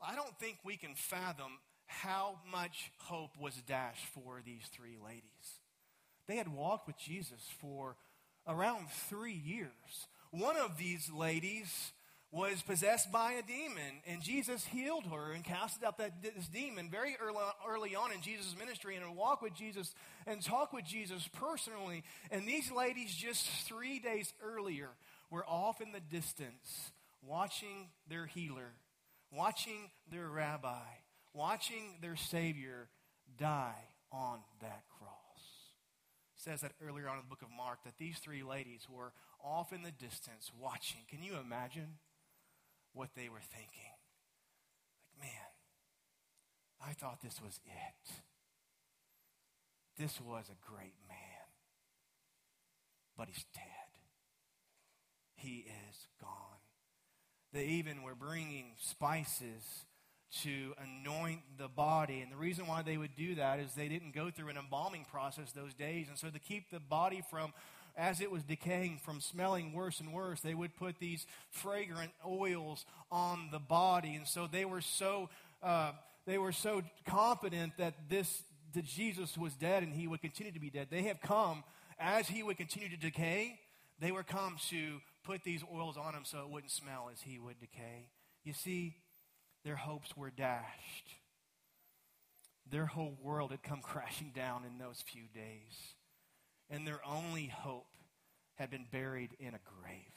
I 0.00 0.14
don't 0.14 0.38
think 0.38 0.58
we 0.64 0.76
can 0.76 0.94
fathom 0.94 1.58
how 1.86 2.38
much 2.50 2.90
hope 2.98 3.30
was 3.40 3.54
dashed 3.66 4.04
for 4.06 4.42
these 4.44 4.66
three 4.72 4.96
ladies. 5.02 5.60
They 6.28 6.36
had 6.36 6.48
walked 6.48 6.86
with 6.86 6.98
Jesus 6.98 7.40
for 7.60 7.96
around 8.46 8.90
three 8.90 9.32
years. 9.32 10.08
One 10.30 10.56
of 10.56 10.76
these 10.76 11.10
ladies 11.10 11.92
was 12.36 12.60
possessed 12.60 13.10
by 13.10 13.32
a 13.32 13.42
demon, 13.42 14.02
and 14.06 14.22
Jesus 14.22 14.66
healed 14.66 15.06
her 15.06 15.32
and 15.32 15.42
casted 15.42 15.82
out 15.84 15.96
that 15.96 16.22
this 16.22 16.48
demon 16.48 16.90
very 16.90 17.16
early, 17.18 17.38
early 17.66 17.96
on 17.96 18.12
in 18.12 18.20
Jesus' 18.20 18.54
ministry 18.58 18.94
and 18.94 19.16
walk 19.16 19.40
with 19.40 19.54
Jesus 19.54 19.94
and 20.26 20.42
talk 20.42 20.74
with 20.74 20.84
Jesus 20.84 21.26
personally. 21.32 22.04
And 22.30 22.46
these 22.46 22.70
ladies, 22.70 23.14
just 23.14 23.46
three 23.66 23.98
days 23.98 24.34
earlier, 24.44 24.90
were 25.30 25.46
off 25.46 25.80
in 25.80 25.92
the 25.92 26.00
distance 26.00 26.90
watching 27.22 27.88
their 28.06 28.26
healer, 28.26 28.74
watching 29.32 29.90
their 30.12 30.28
rabbi, 30.28 30.84
watching 31.32 31.96
their 32.02 32.16
Savior 32.16 32.88
die 33.38 33.82
on 34.12 34.40
that 34.60 34.82
cross 34.98 35.16
says 36.36 36.60
that 36.60 36.72
earlier 36.86 37.08
on 37.08 37.16
in 37.16 37.22
the 37.24 37.28
book 37.28 37.42
of 37.42 37.48
Mark 37.50 37.82
that 37.84 37.98
these 37.98 38.18
three 38.18 38.44
ladies 38.44 38.86
were 38.88 39.12
off 39.42 39.72
in 39.72 39.82
the 39.82 39.90
distance 39.90 40.52
watching. 40.56 41.00
Can 41.10 41.20
you 41.20 41.32
imagine 41.44 41.98
what 42.96 43.10
they 43.14 43.28
were 43.28 43.40
thinking? 43.40 43.92
Like, 45.20 45.28
man, 45.28 45.50
I 46.84 46.92
thought 46.92 47.20
this 47.22 47.40
was 47.42 47.60
it. 47.64 48.12
This 49.98 50.20
was 50.20 50.46
a 50.50 50.70
great 50.70 50.94
man. 51.08 51.16
But 53.16 53.28
he's 53.28 53.44
dead. 53.54 53.62
He 55.36 55.66
is 55.88 56.08
gone. 56.20 56.30
They 57.52 57.64
even 57.64 58.02
were 58.02 58.14
bringing 58.14 58.72
spices 58.78 59.86
to 60.42 60.74
anoint 60.78 61.40
the 61.58 61.68
body. 61.68 62.20
And 62.20 62.30
the 62.30 62.36
reason 62.36 62.66
why 62.66 62.82
they 62.82 62.96
would 62.96 63.16
do 63.16 63.36
that 63.36 63.58
is 63.58 63.72
they 63.72 63.88
didn't 63.88 64.14
go 64.14 64.30
through 64.30 64.48
an 64.48 64.56
embalming 64.56 65.06
process 65.10 65.52
those 65.52 65.72
days. 65.72 66.08
And 66.08 66.18
so 66.18 66.28
to 66.28 66.38
keep 66.38 66.70
the 66.70 66.80
body 66.80 67.22
from, 67.30 67.52
as 67.96 68.20
it 68.20 68.30
was 68.30 68.42
decaying, 68.42 69.00
from 69.02 69.20
smelling 69.20 69.72
worse 69.72 70.00
and 70.00 70.12
worse, 70.12 70.40
they 70.40 70.54
would 70.54 70.76
put 70.76 70.98
these 70.98 71.26
fragrant 71.50 72.10
oils 72.26 72.84
on 73.10 73.48
the 73.50 73.58
body. 73.58 74.14
And 74.14 74.26
so 74.26 74.46
they 74.50 74.64
were 74.64 74.82
so, 74.82 75.30
uh, 75.62 75.92
they 76.26 76.38
were 76.38 76.52
so 76.52 76.82
confident 77.06 77.72
that 77.78 77.94
this, 78.10 78.42
that 78.74 78.84
Jesus 78.84 79.38
was 79.38 79.54
dead 79.54 79.82
and 79.82 79.92
he 79.92 80.06
would 80.06 80.20
continue 80.20 80.52
to 80.52 80.60
be 80.60 80.70
dead. 80.70 80.88
They 80.90 81.02
have 81.04 81.20
come, 81.20 81.64
as 81.98 82.28
he 82.28 82.42
would 82.42 82.58
continue 82.58 82.90
to 82.90 82.96
decay, 82.96 83.58
they 83.98 84.12
were 84.12 84.22
come 84.22 84.56
to 84.68 85.00
put 85.24 85.42
these 85.42 85.64
oils 85.74 85.96
on 85.96 86.14
him 86.14 86.22
so 86.24 86.40
it 86.40 86.50
wouldn't 86.50 86.70
smell 86.70 87.08
as 87.12 87.22
he 87.22 87.38
would 87.38 87.58
decay. 87.58 88.10
You 88.44 88.52
see, 88.52 88.94
their 89.64 89.76
hopes 89.76 90.16
were 90.16 90.30
dashed. 90.30 91.08
Their 92.70 92.86
whole 92.86 93.16
world 93.22 93.52
had 93.52 93.62
come 93.62 93.80
crashing 93.82 94.32
down 94.34 94.64
in 94.64 94.78
those 94.78 95.02
few 95.06 95.24
days. 95.34 95.94
And 96.70 96.86
their 96.86 97.00
only 97.06 97.46
hope 97.46 97.86
had 98.56 98.70
been 98.70 98.86
buried 98.90 99.36
in 99.38 99.48
a 99.48 99.60
grave. 99.82 100.16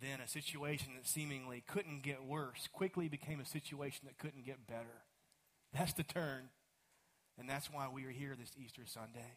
Then 0.00 0.20
a 0.20 0.28
situation 0.28 0.94
that 0.96 1.06
seemingly 1.06 1.62
couldn't 1.66 2.02
get 2.02 2.24
worse 2.24 2.68
quickly 2.72 3.08
became 3.08 3.40
a 3.40 3.44
situation 3.44 4.06
that 4.06 4.18
couldn't 4.18 4.44
get 4.44 4.66
better. 4.66 5.02
That's 5.72 5.92
the 5.92 6.02
turn. 6.02 6.48
And 7.38 7.48
that's 7.48 7.70
why 7.70 7.88
we 7.88 8.04
are 8.04 8.10
here 8.10 8.34
this 8.38 8.50
Easter 8.56 8.82
Sunday. 8.84 9.36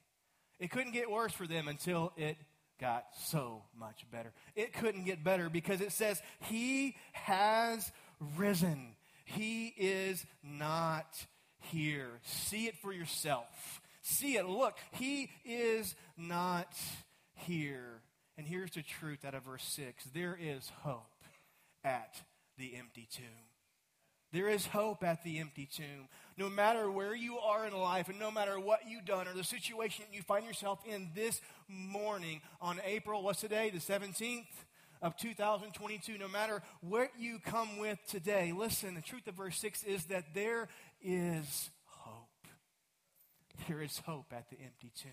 It 0.59 0.71
couldn't 0.71 0.93
get 0.93 1.09
worse 1.09 1.33
for 1.33 1.47
them 1.47 1.67
until 1.67 2.13
it 2.17 2.37
got 2.79 3.05
so 3.25 3.63
much 3.77 4.05
better. 4.11 4.33
It 4.55 4.73
couldn't 4.73 5.05
get 5.05 5.23
better 5.23 5.49
because 5.49 5.81
it 5.81 5.91
says, 5.91 6.21
He 6.41 6.95
has 7.13 7.91
risen. 8.37 8.95
He 9.25 9.67
is 9.77 10.25
not 10.43 11.25
here. 11.59 12.19
See 12.23 12.65
it 12.65 12.77
for 12.77 12.91
yourself. 12.91 13.81
See 14.07 14.38
it. 14.38 14.45
Look, 14.45 14.77
He 14.91 15.31
is 15.43 15.95
not 16.15 16.71
here. 17.33 18.01
And 18.38 18.45
here's 18.45 18.69
the 18.69 18.83
truth 18.83 19.25
out 19.25 19.33
of 19.33 19.45
verse 19.45 19.63
6 19.63 20.05
there 20.13 20.38
is 20.39 20.69
hope 20.83 21.24
at 21.83 22.13
the 22.59 22.75
empty 22.75 23.07
tomb. 23.12 23.25
There 24.31 24.47
is 24.47 24.67
hope 24.67 25.03
at 25.03 25.24
the 25.24 25.39
empty 25.39 25.65
tomb. 25.65 26.07
No 26.38 26.50
matter 26.50 26.91
where 26.91 27.15
you 27.15 27.39
are 27.39 27.65
in 27.65 27.74
life 27.74 28.07
and 28.07 28.19
no 28.19 28.29
matter 28.29 28.59
what 28.59 28.81
you've 28.88 29.05
done 29.05 29.27
or 29.27 29.33
the 29.33 29.43
situation 29.43 30.05
you 30.12 30.21
find 30.21 30.45
yourself 30.45 30.79
in 30.85 31.09
this 31.15 31.41
morning 31.67 32.41
on 32.62 32.79
April, 32.85 33.24
what's 33.24 33.41
today, 33.41 33.71
the 33.71 33.79
17th 33.79 34.45
of 35.01 35.17
2022, 35.17 36.19
no 36.19 36.27
matter 36.27 36.62
what 36.81 37.09
you 37.17 37.39
come 37.39 37.79
with 37.79 37.97
today, 38.07 38.53
listen, 38.55 38.93
the 38.93 39.01
truth 39.01 39.25
of 39.27 39.33
verse 39.33 39.57
6 39.57 39.83
is 39.83 40.05
that 40.05 40.35
there 40.35 40.67
is. 41.01 41.71
There 43.67 43.81
is 43.81 44.00
hope 44.00 44.31
at 44.31 44.50
the 44.50 44.57
empty 44.63 44.91
tomb. 44.95 45.12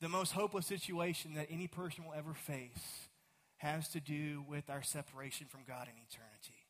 The 0.00 0.08
most 0.08 0.32
hopeless 0.32 0.66
situation 0.66 1.34
that 1.34 1.46
any 1.50 1.66
person 1.66 2.04
will 2.04 2.14
ever 2.14 2.34
face 2.34 3.08
has 3.58 3.88
to 3.90 4.00
do 4.00 4.44
with 4.48 4.68
our 4.68 4.82
separation 4.82 5.46
from 5.46 5.60
God 5.66 5.88
in 5.88 5.94
eternity. 6.08 6.66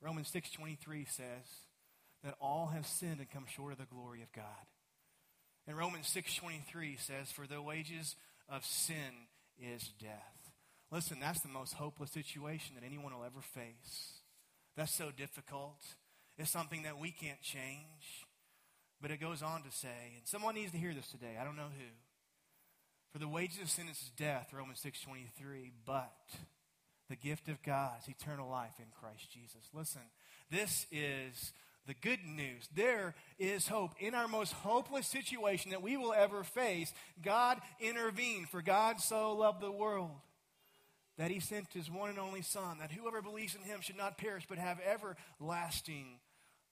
Romans 0.00 0.28
6:23 0.30 1.04
says 1.04 1.68
that 2.22 2.36
all 2.40 2.68
have 2.68 2.86
sinned 2.86 3.20
and 3.20 3.30
come 3.30 3.46
short 3.46 3.72
of 3.72 3.78
the 3.78 3.86
glory 3.86 4.22
of 4.22 4.32
God. 4.32 4.66
And 5.66 5.76
Romans 5.76 6.08
6:23 6.08 6.96
says 6.96 7.30
for 7.30 7.46
the 7.46 7.62
wages 7.62 8.16
of 8.48 8.66
sin 8.66 9.28
is 9.58 9.88
death. 9.98 10.52
Listen, 10.90 11.20
that's 11.20 11.40
the 11.40 11.48
most 11.48 11.74
hopeless 11.74 12.10
situation 12.10 12.74
that 12.74 12.84
anyone 12.84 13.14
will 13.14 13.24
ever 13.24 13.40
face. 13.40 14.20
That's 14.76 14.94
so 14.94 15.10
difficult. 15.10 15.96
It's 16.36 16.50
something 16.50 16.82
that 16.82 16.98
we 16.98 17.12
can't 17.12 17.40
change. 17.40 18.26
But 19.02 19.10
it 19.10 19.20
goes 19.20 19.42
on 19.42 19.64
to 19.64 19.70
say, 19.72 20.14
and 20.16 20.24
someone 20.24 20.54
needs 20.54 20.70
to 20.70 20.78
hear 20.78 20.94
this 20.94 21.08
today. 21.08 21.36
I 21.38 21.44
don't 21.44 21.56
know 21.56 21.70
who. 21.76 21.90
For 23.12 23.18
the 23.18 23.28
wages 23.28 23.60
of 23.60 23.68
sin 23.68 23.88
is 23.88 24.12
death, 24.16 24.52
Romans 24.52 24.80
6:23, 24.80 25.72
but 25.84 26.16
the 27.08 27.16
gift 27.16 27.48
of 27.48 27.62
God 27.62 28.00
is 28.00 28.08
eternal 28.08 28.48
life 28.48 28.78
in 28.78 28.86
Christ 28.92 29.30
Jesus. 29.30 29.68
Listen, 29.74 30.02
this 30.50 30.86
is 30.92 31.52
the 31.84 31.94
good 31.94 32.24
news. 32.24 32.68
There 32.72 33.16
is 33.38 33.66
hope. 33.66 33.90
In 33.98 34.14
our 34.14 34.28
most 34.28 34.52
hopeless 34.52 35.08
situation 35.08 35.72
that 35.72 35.82
we 35.82 35.96
will 35.96 36.12
ever 36.12 36.44
face, 36.44 36.92
God 37.20 37.60
intervened. 37.80 38.48
For 38.48 38.62
God 38.62 39.00
so 39.00 39.34
loved 39.34 39.60
the 39.60 39.72
world 39.72 40.12
that 41.18 41.30
he 41.30 41.40
sent 41.40 41.72
his 41.72 41.90
one 41.90 42.08
and 42.08 42.18
only 42.20 42.40
Son, 42.40 42.78
that 42.78 42.92
whoever 42.92 43.20
believes 43.20 43.56
in 43.56 43.62
him 43.62 43.80
should 43.80 43.96
not 43.96 44.16
perish 44.16 44.46
but 44.48 44.58
have 44.58 44.80
everlasting 44.80 46.20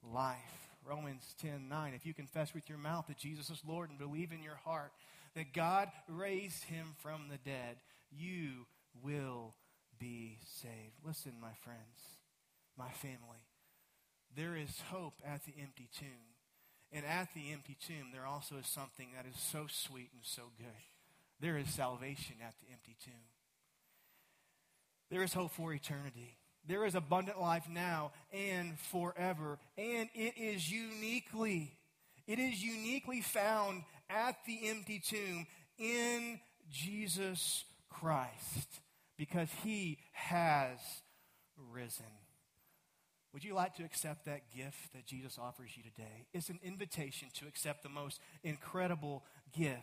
life. 0.01 0.60
Romans 0.85 1.35
10 1.41 1.67
9. 1.69 1.93
If 1.93 2.05
you 2.05 2.13
confess 2.13 2.53
with 2.53 2.69
your 2.69 2.77
mouth 2.77 3.07
that 3.07 3.17
Jesus 3.17 3.49
is 3.49 3.61
Lord 3.67 3.89
and 3.89 3.99
believe 3.99 4.31
in 4.31 4.43
your 4.43 4.59
heart 4.63 4.91
that 5.35 5.53
God 5.53 5.89
raised 6.07 6.65
him 6.65 6.95
from 7.01 7.27
the 7.29 7.37
dead, 7.37 7.77
you 8.11 8.65
will 9.03 9.53
be 9.99 10.37
saved. 10.45 10.95
Listen, 11.05 11.33
my 11.41 11.53
friends, 11.63 12.19
my 12.77 12.89
family, 12.89 13.45
there 14.35 14.55
is 14.55 14.81
hope 14.91 15.21
at 15.25 15.45
the 15.45 15.53
empty 15.61 15.89
tomb. 15.97 16.07
And 16.93 17.05
at 17.05 17.33
the 17.33 17.53
empty 17.53 17.77
tomb, 17.87 18.07
there 18.11 18.25
also 18.25 18.55
is 18.57 18.67
something 18.67 19.09
that 19.15 19.25
is 19.25 19.39
so 19.39 19.67
sweet 19.69 20.09
and 20.13 20.23
so 20.23 20.43
good. 20.57 20.67
There 21.39 21.57
is 21.57 21.69
salvation 21.69 22.35
at 22.45 22.55
the 22.59 22.71
empty 22.73 22.97
tomb. 23.03 23.13
There 25.09 25.23
is 25.23 25.33
hope 25.33 25.51
for 25.51 25.73
eternity. 25.73 26.37
There 26.71 26.85
is 26.85 26.95
abundant 26.95 27.37
life 27.37 27.67
now 27.69 28.13
and 28.31 28.79
forever. 28.79 29.59
And 29.77 30.07
it 30.15 30.35
is 30.37 30.71
uniquely, 30.71 31.73
it 32.27 32.39
is 32.39 32.63
uniquely 32.63 33.19
found 33.19 33.83
at 34.09 34.37
the 34.47 34.69
empty 34.69 35.01
tomb 35.05 35.47
in 35.77 36.39
Jesus 36.71 37.65
Christ 37.89 38.69
because 39.17 39.49
he 39.65 39.97
has 40.13 40.79
risen. 41.73 42.05
Would 43.33 43.43
you 43.43 43.53
like 43.53 43.75
to 43.75 43.83
accept 43.83 44.23
that 44.27 44.43
gift 44.55 44.93
that 44.93 45.05
Jesus 45.05 45.37
offers 45.37 45.71
you 45.75 45.83
today? 45.83 46.25
It's 46.33 46.47
an 46.47 46.59
invitation 46.63 47.27
to 47.33 47.47
accept 47.47 47.83
the 47.83 47.89
most 47.89 48.21
incredible 48.45 49.25
gift. 49.51 49.75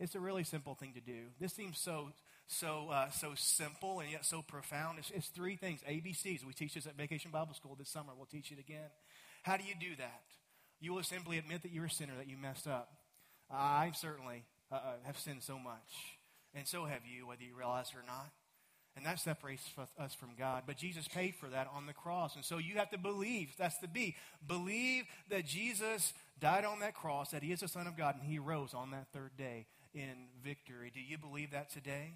It's 0.00 0.14
a 0.14 0.20
really 0.20 0.44
simple 0.44 0.74
thing 0.74 0.94
to 0.94 1.00
do. 1.00 1.26
This 1.38 1.52
seems 1.52 1.78
so 1.78 2.12
so 2.48 2.88
uh, 2.90 3.10
so 3.10 3.32
simple 3.36 4.00
and 4.00 4.10
yet 4.10 4.24
so 4.24 4.42
profound. 4.42 4.98
It's, 4.98 5.10
it's 5.10 5.28
three 5.28 5.56
things: 5.56 5.80
ABCs. 5.88 6.44
We 6.44 6.52
teach 6.54 6.74
this 6.74 6.86
at 6.86 6.96
Vacation 6.96 7.30
Bible 7.30 7.54
School 7.54 7.76
this 7.78 7.88
summer. 7.88 8.12
We'll 8.16 8.26
teach 8.26 8.50
it 8.50 8.58
again. 8.58 8.90
How 9.42 9.56
do 9.56 9.64
you 9.64 9.74
do 9.78 9.94
that? 9.98 10.22
You 10.80 10.94
will 10.94 11.02
simply 11.02 11.38
admit 11.38 11.62
that 11.62 11.72
you're 11.72 11.86
a 11.86 11.90
sinner, 11.90 12.14
that 12.16 12.28
you 12.28 12.36
messed 12.36 12.66
up. 12.66 12.90
I 13.50 13.92
certainly 13.94 14.44
uh, 14.72 14.76
uh, 14.76 14.80
have 15.04 15.18
sinned 15.18 15.42
so 15.42 15.58
much, 15.58 16.16
and 16.54 16.66
so 16.66 16.84
have 16.84 17.00
you, 17.06 17.26
whether 17.26 17.42
you 17.42 17.54
realize 17.56 17.90
it 17.90 17.98
or 17.98 18.06
not. 18.06 18.30
And 18.96 19.06
that 19.06 19.20
separates 19.20 19.62
us 19.96 20.12
from 20.14 20.30
God. 20.36 20.64
But 20.66 20.76
Jesus 20.76 21.06
paid 21.06 21.36
for 21.36 21.46
that 21.50 21.68
on 21.72 21.86
the 21.86 21.92
cross. 21.92 22.34
And 22.34 22.44
so 22.44 22.58
you 22.58 22.78
have 22.78 22.90
to 22.90 22.98
believe. 22.98 23.50
That's 23.56 23.78
the 23.78 23.86
B. 23.86 24.16
Believe 24.44 25.04
that 25.30 25.46
Jesus 25.46 26.12
died 26.40 26.64
on 26.64 26.80
that 26.80 26.94
cross, 26.94 27.30
that 27.30 27.44
he 27.44 27.52
is 27.52 27.60
the 27.60 27.68
Son 27.68 27.86
of 27.86 27.96
God, 27.96 28.16
and 28.16 28.24
he 28.28 28.40
rose 28.40 28.74
on 28.74 28.90
that 28.90 29.06
third 29.12 29.36
day 29.38 29.66
in 29.94 30.26
victory. 30.42 30.90
Do 30.92 31.00
you 31.00 31.16
believe 31.16 31.52
that 31.52 31.70
today? 31.70 32.14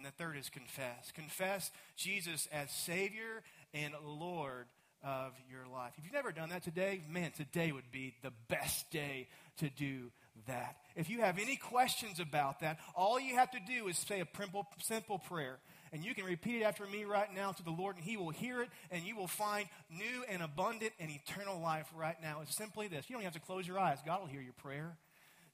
And 0.00 0.06
the 0.06 0.16
third 0.16 0.38
is 0.38 0.48
confess. 0.48 1.12
Confess 1.14 1.70
Jesus 1.94 2.48
as 2.50 2.70
Savior 2.70 3.42
and 3.74 3.92
Lord 4.02 4.64
of 5.04 5.32
your 5.50 5.66
life. 5.70 5.92
If 5.98 6.04
you've 6.04 6.14
never 6.14 6.32
done 6.32 6.48
that 6.48 6.64
today, 6.64 7.02
man, 7.10 7.32
today 7.32 7.70
would 7.70 7.92
be 7.92 8.14
the 8.22 8.32
best 8.48 8.90
day 8.90 9.28
to 9.58 9.68
do 9.68 10.10
that. 10.46 10.76
If 10.96 11.10
you 11.10 11.20
have 11.20 11.38
any 11.38 11.56
questions 11.56 12.18
about 12.18 12.60
that, 12.60 12.78
all 12.94 13.20
you 13.20 13.34
have 13.34 13.50
to 13.50 13.58
do 13.68 13.88
is 13.88 13.98
say 13.98 14.20
a 14.20 14.26
simple, 14.34 14.66
simple 14.78 15.18
prayer 15.18 15.58
and 15.92 16.02
you 16.02 16.14
can 16.14 16.24
repeat 16.24 16.62
it 16.62 16.64
after 16.64 16.86
me 16.86 17.04
right 17.04 17.28
now 17.34 17.50
to 17.50 17.62
the 17.62 17.70
Lord, 17.70 17.96
and 17.96 18.04
He 18.04 18.16
will 18.16 18.30
hear 18.30 18.62
it, 18.62 18.68
and 18.92 19.02
you 19.02 19.16
will 19.16 19.26
find 19.26 19.66
new 19.90 20.24
and 20.30 20.40
abundant 20.40 20.92
and 21.00 21.10
eternal 21.10 21.60
life 21.60 21.88
right 21.94 22.16
now. 22.22 22.38
It's 22.42 22.56
simply 22.56 22.86
this. 22.86 23.10
You 23.10 23.16
don't 23.16 23.24
have 23.24 23.32
to 23.32 23.40
close 23.40 23.66
your 23.66 23.78
eyes. 23.78 23.98
God 24.06 24.20
will 24.20 24.28
hear 24.28 24.40
your 24.40 24.52
prayer. 24.52 24.96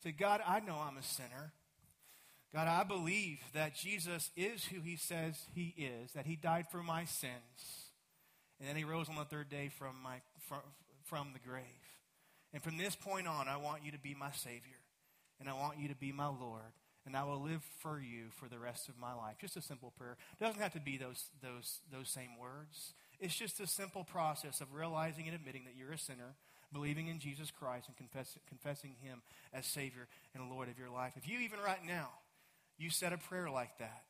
Say, 0.05 0.13
God, 0.13 0.43
I 0.47 0.61
know 0.61 0.77
I'm 0.77 0.99
a 0.99 1.03
sinner. 1.03 1.53
God, 2.55 2.69
I 2.69 2.85
believe 2.85 3.41
that 3.55 3.75
Jesus 3.75 4.31
is 4.37 4.65
who 4.67 4.81
He 4.81 4.97
says 4.97 5.47
He 5.55 5.75
is, 5.77 6.13
that 6.13 6.27
He 6.27 6.37
died 6.37 6.67
for 6.71 6.83
my 6.83 7.05
sins, 7.05 7.91
and 8.59 8.69
then 8.69 8.77
He 8.77 8.85
rose 8.85 9.09
on 9.09 9.17
the 9.17 9.25
third 9.25 9.49
day 9.49 9.69
from, 9.69 9.97
my, 10.03 10.21
from, 10.49 10.61
from 11.05 11.29
the 11.33 11.49
grave. 11.49 11.65
And 12.53 12.63
from 12.63 12.79
this 12.79 12.97
point 12.97 13.27
on, 13.27 13.49
I 13.49 13.57
want 13.57 13.85
you 13.85 13.93
to 13.93 13.99
be 13.99 14.15
my 14.15 14.31
Savior, 14.33 14.81
and 15.39 15.49
I 15.49 15.53
want 15.53 15.79
you 15.79 15.89
to 15.89 15.97
be 15.97 16.13
my 16.13 16.29
Lord 16.29 16.73
and 17.07 17.17
I 17.17 17.23
will 17.23 17.41
live 17.41 17.63
for 17.79 18.01
you 18.01 18.27
for 18.35 18.49
the 18.49 18.59
rest 18.59 18.89
of 18.89 18.99
my 18.99 19.15
life. 19.15 19.37
Just 19.41 19.57
a 19.57 19.63
simple 19.63 19.93
prayer. 19.97 20.17
It 20.39 20.45
doesn't 20.45 20.61
have 20.61 20.73
to 20.73 20.81
be 20.81 20.97
those, 20.97 21.31
those, 21.41 21.79
those 21.91 22.09
same 22.09 22.37
words. 22.39 22.95
It's 23.21 23.37
just 23.37 23.61
a 23.61 23.67
simple 23.67 24.03
process 24.03 24.61
of 24.61 24.75
realizing 24.75 25.27
and 25.27 25.35
admitting 25.35 25.65
that 25.65 25.77
you're 25.79 25.93
a 25.93 25.99
sinner, 25.99 26.35
believing 26.73 27.07
in 27.07 27.21
Jesus 27.21 27.53
Christ, 27.53 27.87
and 27.87 27.97
confess, 27.97 28.37
confessing 28.49 28.97
Him 29.01 29.23
as 29.55 29.67
Savior 29.67 30.09
and 30.35 30.51
Lord 30.51 30.69
of 30.69 30.79
your 30.79 30.91
life. 30.91 31.13
If 31.17 31.29
you, 31.29 31.39
even 31.39 31.61
right 31.61 31.85
now, 31.87 32.11
you 32.79 32.91
said 32.91 33.13
a 33.13 33.19
prayer 33.19 33.51
like 33.51 33.79
that, 33.79 34.05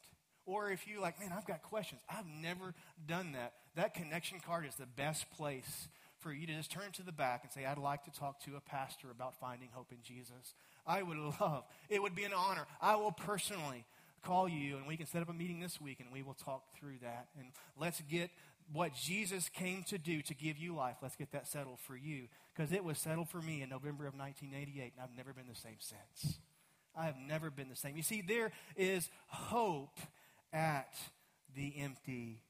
or 0.45 0.71
if 0.71 0.87
you 0.87 1.01
like, 1.01 1.19
man, 1.21 1.33
I've 1.37 1.47
got 1.47 1.63
questions, 1.63 2.01
I've 2.09 2.27
never 2.27 2.75
done 3.07 3.33
that, 3.33 3.53
that 3.75 3.95
connection 3.95 4.41
card 4.41 4.67
is 4.67 4.75
the 4.77 4.87
best 4.87 5.31
place 5.31 5.89
for 6.19 6.33
you 6.33 6.47
to 6.47 6.55
just 6.55 6.71
turn 6.71 6.91
to 6.93 7.03
the 7.03 7.13
back 7.13 7.43
and 7.43 7.53
say, 7.53 7.65
I'd 7.67 7.79
like 7.79 8.05
to 8.05 8.11
talk 8.11 8.41
to 8.45 8.57
a 8.57 8.61
pastor 8.61 9.11
about 9.11 9.39
finding 9.39 9.69
hope 9.73 9.93
in 9.93 9.99
Jesus. 10.03 10.55
I 10.87 11.03
would 11.03 11.19
love, 11.41 11.65
it 11.89 12.03
would 12.03 12.15
be 12.15 12.25
an 12.25 12.33
honor. 12.33 12.67
I 12.81 12.97
will 12.97 13.13
personally 13.13 13.85
call 14.25 14.49
you 14.49 14.77
and 14.77 14.87
we 14.87 14.97
can 14.97 15.07
set 15.07 15.23
up 15.23 15.29
a 15.29 15.33
meeting 15.33 15.61
this 15.61 15.81
week 15.81 16.01
and 16.01 16.11
we 16.13 16.23
will 16.23 16.35
talk 16.35 16.63
through 16.79 16.99
that. 17.03 17.29
And 17.39 17.49
let's 17.79 18.00
get 18.11 18.31
what 18.73 18.95
Jesus 18.95 19.49
came 19.49 19.85
to 19.85 19.99
do 19.99 20.23
to 20.23 20.35
give 20.35 20.59
you 20.59 20.75
life. 20.75 20.97
Let's 21.02 21.17
get 21.17 21.31
that 21.33 21.47
settled 21.47 21.79
for 21.81 21.97
you 21.97 22.25
because 22.55 22.73
it 22.73 22.83
was 22.83 22.99
settled 22.99 23.29
for 23.29 23.41
me 23.41 23.63
in 23.63 23.69
November 23.69 24.07
of 24.07 24.19
1988 24.19 24.95
and 24.97 25.02
I've 25.02 25.17
never 25.17 25.33
been 25.33 25.47
the 25.49 25.55
same 25.55 25.76
since. 25.79 26.39
I 26.97 27.06
have 27.06 27.19
never 27.19 27.50
been 27.50 27.69
the 27.69 27.76
same. 27.76 27.97
You 27.97 28.02
see, 28.02 28.23
there 28.23 28.52
is 28.76 29.11
hope 29.26 29.99
at 30.52 30.95
the 31.54 31.75
empty 31.78 32.41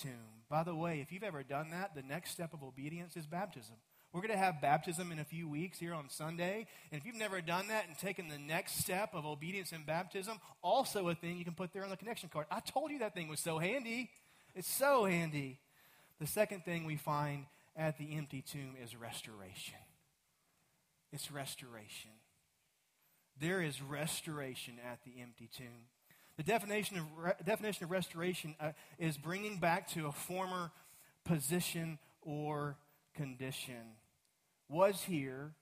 tomb. 0.00 0.42
By 0.50 0.64
the 0.64 0.74
way, 0.74 1.00
if 1.00 1.12
you've 1.12 1.22
ever 1.22 1.42
done 1.42 1.70
that, 1.70 1.94
the 1.94 2.02
next 2.02 2.30
step 2.30 2.52
of 2.52 2.62
obedience 2.62 3.16
is 3.16 3.26
baptism. 3.26 3.76
We're 4.12 4.20
going 4.20 4.32
to 4.32 4.36
have 4.36 4.60
baptism 4.60 5.10
in 5.10 5.18
a 5.18 5.24
few 5.24 5.48
weeks 5.48 5.78
here 5.78 5.94
on 5.94 6.10
Sunday. 6.10 6.66
And 6.90 7.00
if 7.00 7.06
you've 7.06 7.16
never 7.16 7.40
done 7.40 7.68
that 7.68 7.86
and 7.88 7.96
taken 7.96 8.28
the 8.28 8.38
next 8.38 8.78
step 8.78 9.14
of 9.14 9.24
obedience 9.24 9.72
in 9.72 9.84
baptism, 9.84 10.38
also 10.60 11.08
a 11.08 11.14
thing 11.14 11.38
you 11.38 11.44
can 11.44 11.54
put 11.54 11.72
there 11.72 11.82
on 11.82 11.88
the 11.88 11.96
connection 11.96 12.28
card. 12.28 12.46
I 12.50 12.60
told 12.60 12.90
you 12.90 12.98
that 12.98 13.14
thing 13.14 13.28
was 13.28 13.40
so 13.40 13.58
handy. 13.58 14.10
It's 14.54 14.70
so 14.70 15.06
handy. 15.06 15.60
The 16.20 16.26
second 16.26 16.64
thing 16.64 16.84
we 16.84 16.96
find 16.96 17.46
at 17.74 17.96
the 17.96 18.14
empty 18.16 18.42
tomb 18.42 18.76
is 18.82 18.94
restoration. 18.94 19.78
It's 21.10 21.30
restoration. 21.30 22.10
There 23.40 23.62
is 23.62 23.82
restoration 23.82 24.74
at 24.90 25.00
the 25.04 25.20
empty 25.20 25.48
tomb. 25.56 25.88
The 26.36 26.42
definition 26.42 26.98
of, 26.98 27.04
re- 27.16 27.32
definition 27.44 27.84
of 27.84 27.90
restoration 27.90 28.54
uh, 28.60 28.72
is 28.98 29.16
bringing 29.16 29.58
back 29.58 29.88
to 29.90 30.06
a 30.06 30.12
former 30.12 30.70
position 31.24 31.98
or 32.22 32.76
condition. 33.14 33.96
Was 34.68 35.02
here, 35.02 35.52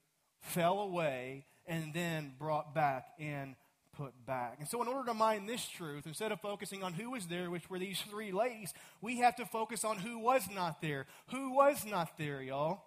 fell 0.41 0.81
away, 0.81 1.47
and 1.67 1.93
then 1.93 2.33
brought 2.39 2.75
back 2.75 3.07
and 3.19 3.57
put 3.97 4.13
back. 4.27 4.57
And 4.61 4.69
so, 4.69 4.81
in 4.83 4.89
order 4.89 5.09
to 5.09 5.15
mind 5.15 5.49
this 5.49 5.67
truth, 5.67 6.07
instead 6.07 6.33
of 6.33 6.41
focusing 6.41 6.83
on 6.83 6.93
who 6.93 7.11
was 7.11 7.27
there, 7.27 7.51
which 7.51 7.69
were 7.69 7.79
these 7.79 8.01
three 8.01 8.33
ladies, 8.33 8.73
we 9.01 9.19
have 9.19 9.37
to 9.37 9.47
focus 9.47 9.85
on 9.85 9.99
who 9.99 10.19
was 10.19 10.49
not 10.55 10.81
there. 10.81 11.07
Who 11.31 11.55
was 11.55 11.85
not 11.85 12.17
there, 12.17 12.41
y'all? 12.41 12.83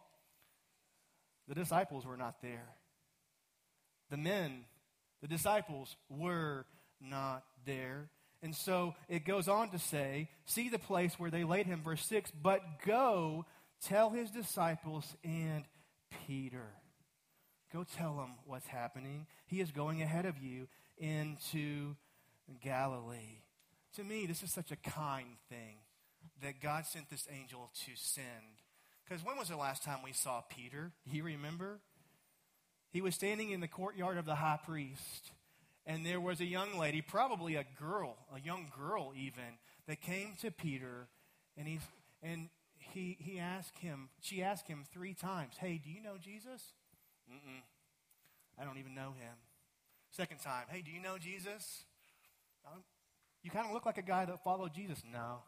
The 1.47 1.55
disciples 1.55 2.05
were 2.05 2.17
not 2.17 2.41
there. 2.41 2.69
The 4.09 4.17
men, 4.17 4.65
the 5.23 5.27
disciples, 5.29 5.95
were 6.09 6.65
not 6.99 7.45
there. 7.65 8.09
And 8.41 8.53
so 8.53 8.93
it 9.07 9.25
goes 9.25 9.47
on 9.47 9.69
to 9.69 9.79
say, 9.79 10.27
see 10.45 10.67
the 10.67 10.77
place 10.77 11.17
where 11.17 11.31
they 11.31 11.45
laid 11.45 11.65
him, 11.65 11.81
verse 11.81 12.05
6, 12.05 12.29
but 12.31 12.61
go 12.85 13.45
tell 13.81 14.09
his 14.09 14.29
disciples 14.29 15.15
and 15.23 15.63
Peter. 16.27 16.67
Go 17.71 17.85
tell 17.97 18.19
him 18.19 18.31
what's 18.45 18.67
happening. 18.67 19.25
He 19.45 19.61
is 19.61 19.71
going 19.71 20.01
ahead 20.01 20.25
of 20.25 20.37
you 20.37 20.67
into 20.97 21.95
Galilee. 22.61 23.39
To 23.95 24.03
me, 24.03 24.25
this 24.25 24.43
is 24.43 24.51
such 24.51 24.71
a 24.73 24.75
kind 24.75 25.37
thing 25.47 25.77
that 26.41 26.61
God 26.61 26.85
sent 26.85 27.09
this 27.09 27.29
angel 27.31 27.71
to 27.85 27.91
send. 27.95 28.25
Because 29.05 29.23
when 29.23 29.37
was 29.37 29.47
the 29.47 29.55
last 29.55 29.83
time 29.83 29.99
we 30.03 30.11
saw 30.11 30.41
Peter? 30.41 30.91
You 31.05 31.23
remember? 31.23 31.79
He 32.93 33.01
was 33.01 33.15
standing 33.15 33.51
in 33.51 33.59
the 33.59 33.67
courtyard 33.67 34.17
of 34.17 34.25
the 34.25 34.35
high 34.35 34.59
priest 34.63 35.31
and 35.85 36.05
there 36.05 36.21
was 36.21 36.39
a 36.39 36.45
young 36.45 36.77
lady, 36.77 37.01
probably 37.01 37.55
a 37.55 37.65
girl, 37.77 38.15
a 38.33 38.39
young 38.39 38.71
girl 38.77 39.11
even, 39.15 39.59
that 39.87 40.01
came 40.01 40.35
to 40.41 40.51
Peter, 40.51 41.07
and 41.57 41.67
he 41.67 41.79
and 42.21 42.49
he 42.77 43.17
he 43.19 43.39
asked 43.39 43.79
him. 43.79 44.09
She 44.21 44.41
asked 44.41 44.67
him 44.67 44.85
three 44.93 45.13
times, 45.13 45.55
"Hey, 45.57 45.81
do 45.83 45.89
you 45.89 46.01
know 46.01 46.17
Jesus?" 46.17 46.73
Mm-mm. 47.29 47.61
I 48.57 48.63
don't 48.63 48.77
even 48.77 48.95
know 48.95 49.11
him. 49.19 49.35
Second 50.11 50.39
time, 50.39 50.65
"Hey, 50.69 50.81
do 50.81 50.91
you 50.91 51.01
know 51.01 51.17
Jesus?" 51.17 51.83
Um, 52.65 52.83
you 53.41 53.51
kind 53.51 53.67
of 53.67 53.73
look 53.73 53.85
like 53.85 53.97
a 53.97 54.03
guy 54.03 54.23
that 54.23 54.41
followed 54.43 54.73
Jesus. 54.73 55.03
No, 55.11 55.39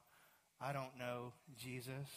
I 0.59 0.73
don't 0.73 0.97
know 0.97 1.31
Jesus. 1.57 2.09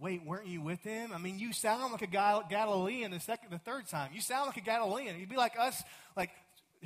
Wait, 0.00 0.24
weren't 0.24 0.46
you 0.46 0.60
with 0.60 0.82
him? 0.82 1.12
I 1.14 1.18
mean, 1.18 1.38
you 1.38 1.52
sound 1.52 1.92
like 1.92 2.02
a 2.02 2.06
Galilean 2.06 3.12
the 3.12 3.20
second, 3.20 3.50
the 3.50 3.58
third 3.58 3.86
time. 3.86 4.10
You 4.12 4.20
sound 4.20 4.46
like 4.46 4.56
a 4.56 4.60
Galilean. 4.60 5.18
You'd 5.18 5.28
be 5.28 5.36
like 5.36 5.58
us, 5.58 5.82
like 6.16 6.30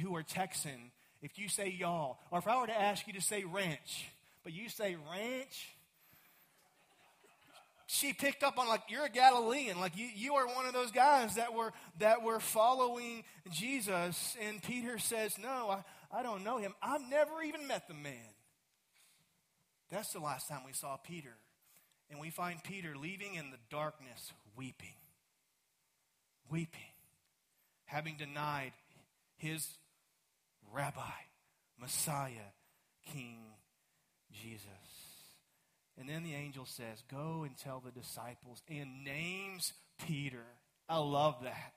who 0.00 0.14
are 0.14 0.22
Texan, 0.22 0.92
if 1.22 1.38
you 1.38 1.48
say 1.48 1.68
y'all, 1.68 2.18
or 2.30 2.38
if 2.38 2.46
I 2.46 2.60
were 2.60 2.66
to 2.66 2.80
ask 2.80 3.06
you 3.06 3.14
to 3.14 3.20
say 3.20 3.44
ranch, 3.44 4.06
but 4.44 4.52
you 4.52 4.68
say 4.68 4.96
ranch, 5.10 5.74
she 7.86 8.12
picked 8.12 8.42
up 8.42 8.58
on 8.58 8.68
like 8.68 8.82
you're 8.90 9.06
a 9.06 9.10
Galilean, 9.10 9.80
like 9.80 9.96
you, 9.96 10.06
you 10.14 10.34
are 10.34 10.46
one 10.46 10.66
of 10.66 10.74
those 10.74 10.90
guys 10.90 11.36
that 11.36 11.54
were 11.54 11.72
that 11.98 12.22
were 12.22 12.38
following 12.38 13.24
Jesus. 13.50 14.36
And 14.46 14.62
Peter 14.62 14.98
says, 14.98 15.38
No, 15.38 15.70
I, 15.70 16.18
I 16.18 16.22
don't 16.22 16.44
know 16.44 16.58
him. 16.58 16.74
I've 16.82 17.00
never 17.08 17.42
even 17.42 17.66
met 17.66 17.88
the 17.88 17.94
man. 17.94 18.12
That's 19.90 20.12
the 20.12 20.20
last 20.20 20.48
time 20.48 20.60
we 20.66 20.74
saw 20.74 20.98
Peter. 20.98 21.34
And 22.10 22.20
we 22.20 22.30
find 22.30 22.62
Peter 22.62 22.94
leaving 22.96 23.34
in 23.34 23.50
the 23.50 23.58
darkness, 23.70 24.32
weeping. 24.56 24.96
Weeping. 26.50 26.80
Having 27.84 28.16
denied 28.16 28.72
his 29.36 29.66
Rabbi, 30.72 31.00
Messiah, 31.80 32.52
King 33.12 33.38
Jesus. 34.32 34.64
And 35.98 36.08
then 36.08 36.22
the 36.22 36.34
angel 36.34 36.64
says, 36.64 37.02
Go 37.10 37.44
and 37.44 37.56
tell 37.56 37.82
the 37.84 37.90
disciples, 37.90 38.62
and 38.68 39.04
names 39.04 39.72
Peter. 40.06 40.44
I 40.88 40.98
love 40.98 41.36
that. 41.42 41.74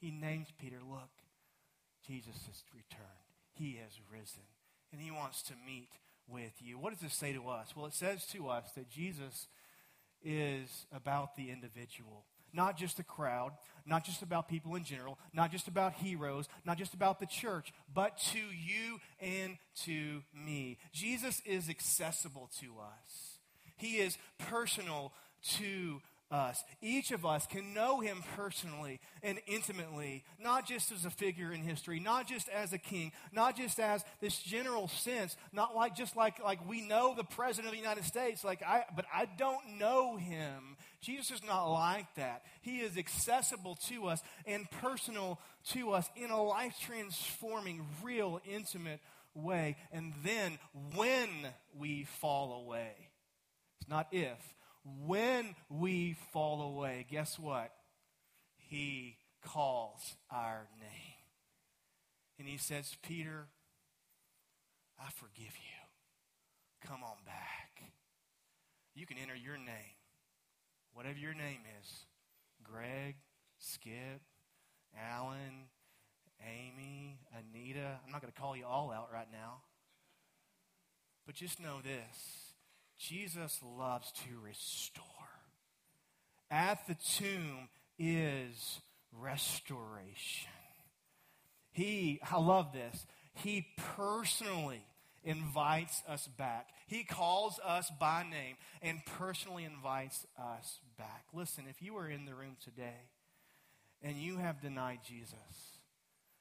He 0.00 0.10
names 0.10 0.48
Peter, 0.60 0.78
Look, 0.88 1.10
Jesus 2.06 2.36
has 2.46 2.62
returned. 2.74 3.08
He 3.54 3.78
has 3.82 3.92
risen. 4.12 4.46
And 4.92 5.00
he 5.00 5.10
wants 5.10 5.42
to 5.44 5.54
meet 5.66 5.88
with 6.28 6.52
you. 6.60 6.78
What 6.78 6.92
does 6.92 7.00
this 7.00 7.14
say 7.14 7.32
to 7.32 7.48
us? 7.48 7.74
Well, 7.76 7.86
it 7.86 7.94
says 7.94 8.26
to 8.32 8.48
us 8.48 8.70
that 8.76 8.88
Jesus 8.88 9.48
is 10.22 10.86
about 10.92 11.36
the 11.36 11.50
individual 11.50 12.24
not 12.52 12.76
just 12.76 12.96
the 12.96 13.02
crowd, 13.02 13.52
not 13.86 14.04
just 14.04 14.22
about 14.22 14.48
people 14.48 14.74
in 14.74 14.84
general, 14.84 15.18
not 15.32 15.50
just 15.50 15.68
about 15.68 15.94
heroes, 15.94 16.48
not 16.64 16.78
just 16.78 16.94
about 16.94 17.20
the 17.20 17.26
church, 17.26 17.72
but 17.92 18.18
to 18.18 18.38
you 18.38 18.98
and 19.20 19.56
to 19.84 20.22
me. 20.34 20.78
Jesus 20.92 21.42
is 21.44 21.68
accessible 21.68 22.50
to 22.60 22.74
us, 22.78 23.38
He 23.76 23.96
is 23.98 24.18
personal 24.38 25.12
to 25.56 25.96
us. 25.96 26.02
Each 26.82 27.10
of 27.10 27.24
us 27.24 27.46
can 27.46 27.72
know 27.72 28.00
him 28.00 28.22
personally 28.36 29.00
and 29.22 29.38
intimately, 29.46 30.24
not 30.38 30.66
just 30.66 30.92
as 30.92 31.04
a 31.04 31.10
figure 31.10 31.52
in 31.52 31.62
history, 31.62 32.00
not 32.00 32.28
just 32.28 32.48
as 32.50 32.72
a 32.72 32.78
king, 32.78 33.12
not 33.32 33.56
just 33.56 33.80
as 33.80 34.04
this 34.20 34.38
general 34.38 34.88
sense, 34.88 35.36
not 35.52 35.74
like 35.74 35.96
just 35.96 36.16
like 36.16 36.42
like 36.42 36.66
we 36.68 36.82
know 36.82 37.14
the 37.16 37.24
president 37.24 37.66
of 37.68 37.72
the 37.72 37.78
United 37.78 38.04
States, 38.04 38.44
like 38.44 38.62
I 38.62 38.84
but 38.94 39.06
I 39.12 39.26
don't 39.38 39.78
know 39.78 40.16
him. 40.16 40.76
Jesus 41.00 41.30
is 41.30 41.46
not 41.46 41.66
like 41.72 42.14
that. 42.16 42.42
He 42.60 42.80
is 42.80 42.98
accessible 42.98 43.76
to 43.88 44.08
us 44.08 44.22
and 44.46 44.70
personal 44.70 45.40
to 45.70 45.92
us 45.92 46.10
in 46.16 46.30
a 46.30 46.42
life 46.42 46.74
transforming, 46.84 47.86
real, 48.02 48.40
intimate 48.44 49.00
way. 49.34 49.76
And 49.92 50.12
then 50.24 50.58
when 50.94 51.28
we 51.78 52.04
fall 52.04 52.64
away, 52.64 52.92
it's 53.80 53.88
not 53.88 54.08
if, 54.12 54.54
when 55.06 55.54
we 55.68 56.16
fall 56.32 56.62
away, 56.62 57.06
guess 57.10 57.38
what? 57.38 57.72
He 58.56 59.16
calls 59.44 60.16
our 60.30 60.68
name. 60.80 61.18
And 62.38 62.46
he 62.46 62.56
says, 62.56 62.96
Peter, 63.02 63.46
I 65.00 65.10
forgive 65.10 65.54
you. 65.54 66.88
Come 66.88 67.02
on 67.02 67.16
back. 67.24 67.82
You 68.94 69.06
can 69.06 69.16
enter 69.18 69.34
your 69.34 69.56
name, 69.56 69.96
whatever 70.92 71.18
your 71.18 71.34
name 71.34 71.60
is 71.80 72.06
Greg, 72.62 73.16
Skip, 73.58 74.20
Alan, 74.96 75.68
Amy, 76.42 77.18
Anita. 77.32 78.00
I'm 78.04 78.12
not 78.12 78.20
going 78.20 78.32
to 78.32 78.40
call 78.40 78.56
you 78.56 78.66
all 78.66 78.90
out 78.90 79.10
right 79.12 79.28
now. 79.30 79.62
But 81.26 81.34
just 81.34 81.60
know 81.60 81.80
this 81.82 82.47
Jesus 82.98 83.60
loves 83.78 84.12
to 84.12 84.40
restore. 84.44 85.04
At 86.50 86.86
the 86.86 86.96
tomb 87.16 87.68
is 87.98 88.80
restoration. 89.12 90.50
He, 91.72 92.20
I 92.30 92.38
love 92.40 92.72
this, 92.72 93.06
he 93.34 93.66
personally 93.96 94.82
invites 95.22 96.02
us 96.08 96.26
back. 96.26 96.68
He 96.86 97.04
calls 97.04 97.60
us 97.64 97.90
by 98.00 98.24
name 98.28 98.56
and 98.82 99.00
personally 99.18 99.64
invites 99.64 100.26
us 100.38 100.78
back. 100.96 101.24
Listen, 101.32 101.64
if 101.68 101.82
you 101.82 101.96
are 101.98 102.08
in 102.08 102.24
the 102.24 102.34
room 102.34 102.56
today 102.64 103.10
and 104.02 104.16
you 104.16 104.38
have 104.38 104.60
denied 104.60 105.00
Jesus, 105.06 105.77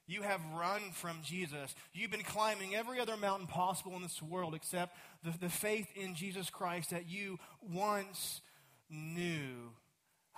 you 0.07 0.21
have 0.21 0.41
run 0.57 0.81
from 0.93 1.19
Jesus. 1.21 1.75
You've 1.93 2.11
been 2.11 2.23
climbing 2.23 2.75
every 2.75 2.99
other 2.99 3.17
mountain 3.17 3.47
possible 3.47 3.95
in 3.95 4.01
this 4.01 4.21
world 4.21 4.55
except 4.55 4.95
the, 5.23 5.37
the 5.37 5.49
faith 5.49 5.87
in 5.95 6.15
Jesus 6.15 6.49
Christ 6.49 6.91
that 6.91 7.09
you 7.09 7.39
once 7.61 8.41
knew. 8.89 9.73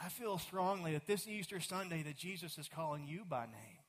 I 0.01 0.09
feel 0.09 0.37
strongly 0.39 0.93
that 0.93 1.05
this 1.05 1.27
Easter 1.27 1.59
Sunday 1.59 2.01
that 2.03 2.17
Jesus 2.17 2.57
is 2.57 2.67
calling 2.67 3.07
you 3.07 3.25
by 3.29 3.45
name 3.45 3.83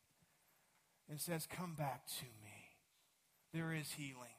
and 1.09 1.19
says, 1.19 1.47
Come 1.51 1.75
back 1.75 2.07
to 2.19 2.25
me. 2.45 2.51
There 3.53 3.73
is 3.73 3.91
healing, 3.93 4.37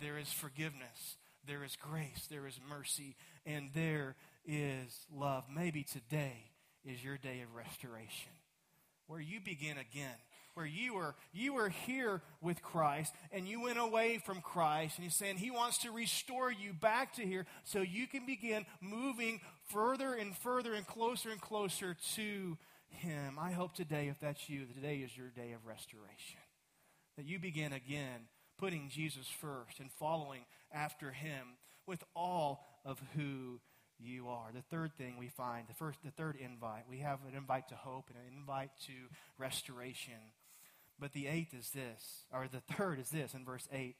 there 0.00 0.16
is 0.16 0.32
forgiveness, 0.32 1.16
there 1.46 1.64
is 1.64 1.76
grace, 1.76 2.26
there 2.30 2.46
is 2.46 2.58
mercy, 2.68 3.16
and 3.44 3.70
there 3.74 4.14
is 4.46 5.06
love. 5.12 5.44
Maybe 5.54 5.82
today 5.82 6.52
is 6.84 7.02
your 7.02 7.18
day 7.18 7.42
of 7.42 7.54
restoration 7.54 8.32
where 9.06 9.20
you 9.20 9.40
begin 9.40 9.76
again 9.78 10.14
where 10.58 10.66
you 10.66 10.94
were 10.94 11.14
you 11.32 11.52
were 11.52 11.68
here 11.68 12.20
with 12.42 12.60
Christ 12.62 13.14
and 13.30 13.46
you 13.46 13.62
went 13.62 13.78
away 13.78 14.18
from 14.18 14.40
Christ 14.40 14.96
and 14.96 15.04
he's 15.04 15.14
saying 15.14 15.36
he 15.36 15.52
wants 15.52 15.78
to 15.78 15.92
restore 15.92 16.50
you 16.50 16.72
back 16.72 17.14
to 17.14 17.22
here 17.22 17.46
so 17.62 17.80
you 17.80 18.08
can 18.08 18.26
begin 18.26 18.66
moving 18.80 19.40
further 19.66 20.14
and 20.14 20.36
further 20.36 20.74
and 20.74 20.84
closer 20.84 21.30
and 21.30 21.40
closer 21.40 21.96
to 22.16 22.58
him. 22.88 23.38
I 23.38 23.52
hope 23.52 23.72
today 23.72 24.08
if 24.08 24.18
that's 24.18 24.50
you 24.50 24.64
today 24.64 24.96
is 24.96 25.16
your 25.16 25.28
day 25.28 25.52
of 25.52 25.64
restoration. 25.64 26.40
That 27.16 27.26
you 27.26 27.38
begin 27.38 27.72
again 27.72 28.26
putting 28.58 28.88
Jesus 28.88 29.28
first 29.40 29.78
and 29.78 29.92
following 29.92 30.44
after 30.72 31.12
him 31.12 31.54
with 31.86 32.02
all 32.16 32.66
of 32.84 33.00
who 33.14 33.60
you 34.00 34.28
are. 34.28 34.50
The 34.52 34.62
third 34.62 34.92
thing 34.96 35.16
we 35.18 35.28
find, 35.28 35.66
the 35.68 35.74
first 35.74 35.98
the 36.04 36.10
third 36.10 36.36
invite, 36.36 36.84
we 36.88 36.98
have 36.98 37.20
an 37.28 37.36
invite 37.36 37.68
to 37.68 37.74
hope 37.74 38.06
and 38.08 38.18
an 38.18 38.38
invite 38.38 38.70
to 38.86 38.92
restoration. 39.38 40.14
But 41.00 41.12
the 41.12 41.28
eighth 41.28 41.54
is 41.54 41.70
this, 41.70 42.24
or 42.32 42.48
the 42.50 42.74
third 42.74 42.98
is 42.98 43.10
this 43.10 43.34
in 43.34 43.44
verse 43.44 43.68
8, 43.72 43.94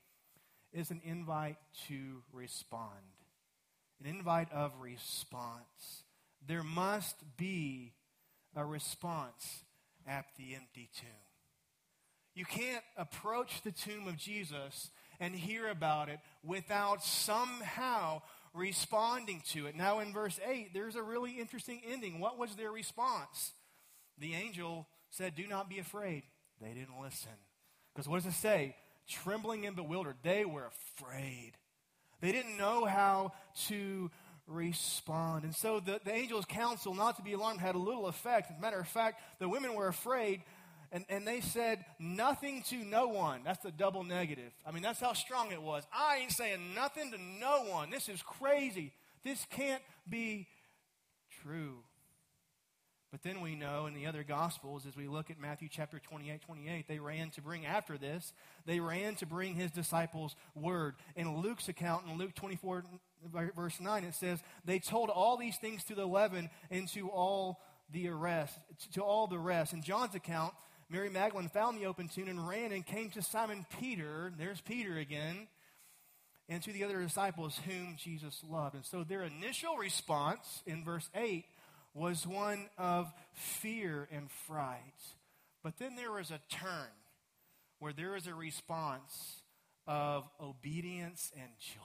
is 0.72 0.90
an 0.90 1.00
invite 1.04 1.56
to 1.88 2.22
respond. 2.32 2.90
An 4.00 4.08
invite 4.08 4.52
of 4.52 4.72
response. 4.80 6.02
There 6.46 6.62
must 6.62 7.16
be 7.36 7.92
a 8.54 8.64
response 8.64 9.64
at 10.06 10.26
the 10.36 10.54
empty 10.54 10.88
tomb. 10.98 11.08
You 12.34 12.44
can't 12.44 12.84
approach 12.96 13.62
the 13.62 13.72
tomb 13.72 14.06
of 14.06 14.16
Jesus 14.16 14.90
and 15.18 15.34
hear 15.34 15.68
about 15.68 16.08
it 16.08 16.20
without 16.44 17.02
somehow 17.02 18.22
responding 18.54 19.42
to 19.50 19.66
it. 19.66 19.74
Now, 19.74 19.98
in 19.98 20.12
verse 20.12 20.38
8, 20.46 20.72
there's 20.72 20.94
a 20.94 21.02
really 21.02 21.32
interesting 21.32 21.80
ending. 21.86 22.20
What 22.20 22.38
was 22.38 22.54
their 22.54 22.70
response? 22.70 23.52
The 24.18 24.34
angel 24.34 24.86
said, 25.10 25.34
Do 25.34 25.46
not 25.46 25.68
be 25.68 25.78
afraid. 25.78 26.22
They 26.60 26.68
didn't 26.68 27.00
listen. 27.00 27.32
Because 27.94 28.08
what 28.08 28.22
does 28.22 28.32
it 28.32 28.36
say? 28.36 28.76
Trembling 29.08 29.66
and 29.66 29.74
bewildered. 29.74 30.16
They 30.22 30.44
were 30.44 30.66
afraid. 30.66 31.52
They 32.20 32.32
didn't 32.32 32.56
know 32.56 32.84
how 32.84 33.32
to 33.68 34.10
respond. 34.46 35.44
And 35.44 35.54
so 35.54 35.80
the, 35.80 36.00
the 36.04 36.12
angel's 36.12 36.44
counsel 36.44 36.94
not 36.94 37.16
to 37.16 37.22
be 37.22 37.32
alarmed 37.32 37.60
had 37.60 37.74
a 37.74 37.78
little 37.78 38.06
effect. 38.06 38.50
As 38.50 38.58
a 38.58 38.60
matter 38.60 38.80
of 38.80 38.88
fact, 38.88 39.20
the 39.38 39.48
women 39.48 39.74
were 39.74 39.88
afraid 39.88 40.42
and, 40.90 41.04
and 41.08 41.26
they 41.26 41.40
said 41.40 41.84
nothing 41.98 42.62
to 42.68 42.76
no 42.76 43.08
one. 43.08 43.42
That's 43.44 43.62
the 43.62 43.70
double 43.70 44.04
negative. 44.04 44.52
I 44.66 44.70
mean, 44.70 44.82
that's 44.82 45.00
how 45.00 45.12
strong 45.12 45.52
it 45.52 45.60
was. 45.60 45.84
I 45.92 46.18
ain't 46.18 46.32
saying 46.32 46.74
nothing 46.74 47.10
to 47.12 47.18
no 47.18 47.64
one. 47.64 47.90
This 47.90 48.08
is 48.08 48.22
crazy. 48.22 48.92
This 49.24 49.44
can't 49.50 49.82
be 50.08 50.46
true. 51.42 51.78
But 53.10 53.22
then 53.22 53.40
we 53.40 53.54
know 53.54 53.86
in 53.86 53.94
the 53.94 54.06
other 54.06 54.22
Gospels, 54.22 54.84
as 54.86 54.94
we 54.94 55.08
look 55.08 55.30
at 55.30 55.40
Matthew 55.40 55.68
chapter 55.70 55.98
28, 55.98 56.42
28, 56.42 56.88
they 56.88 56.98
ran 56.98 57.30
to 57.30 57.40
bring 57.40 57.64
after 57.64 57.96
this, 57.96 58.34
they 58.66 58.80
ran 58.80 59.14
to 59.16 59.26
bring 59.26 59.54
his 59.54 59.70
disciples 59.70 60.36
word. 60.54 60.94
In 61.16 61.38
Luke's 61.38 61.68
account, 61.70 62.04
in 62.06 62.18
Luke 62.18 62.34
24, 62.34 62.84
verse 63.56 63.80
9, 63.80 64.04
it 64.04 64.14
says, 64.14 64.40
They 64.66 64.78
told 64.78 65.08
all 65.08 65.38
these 65.38 65.56
things 65.56 65.84
to 65.84 65.94
the 65.94 66.02
eleven 66.02 66.50
and 66.70 66.86
to 66.88 67.08
all 67.08 67.62
the 67.90 68.10
rest, 68.10 68.58
to 68.92 69.02
all 69.02 69.26
the 69.26 69.38
rest. 69.38 69.72
In 69.72 69.82
John's 69.82 70.14
account, 70.14 70.52
Mary 70.90 71.08
Magdalene 71.08 71.48
found 71.48 71.78
the 71.78 71.86
open 71.86 72.08
tomb 72.08 72.28
and 72.28 72.46
ran 72.46 72.72
and 72.72 72.84
came 72.84 73.08
to 73.10 73.22
Simon 73.22 73.64
Peter, 73.80 74.32
there's 74.38 74.60
Peter 74.60 74.98
again, 74.98 75.48
and 76.48 76.62
to 76.62 76.72
the 76.72 76.84
other 76.84 77.00
disciples 77.00 77.58
whom 77.66 77.96
Jesus 77.98 78.42
loved. 78.48 78.74
And 78.74 78.84
so 78.84 79.02
their 79.02 79.22
initial 79.22 79.76
response 79.76 80.62
in 80.66 80.84
verse 80.84 81.08
8 81.14 81.44
was 81.98 82.26
one 82.26 82.68
of 82.78 83.12
fear 83.32 84.08
and 84.12 84.30
fright. 84.30 84.94
But 85.62 85.78
then 85.78 85.96
there 85.96 86.12
was 86.12 86.30
a 86.30 86.40
turn 86.48 86.92
where 87.80 87.92
there 87.92 88.12
was 88.12 88.26
a 88.26 88.34
response 88.34 89.42
of 89.86 90.28
obedience 90.40 91.32
and 91.36 91.50
joy. 91.58 91.82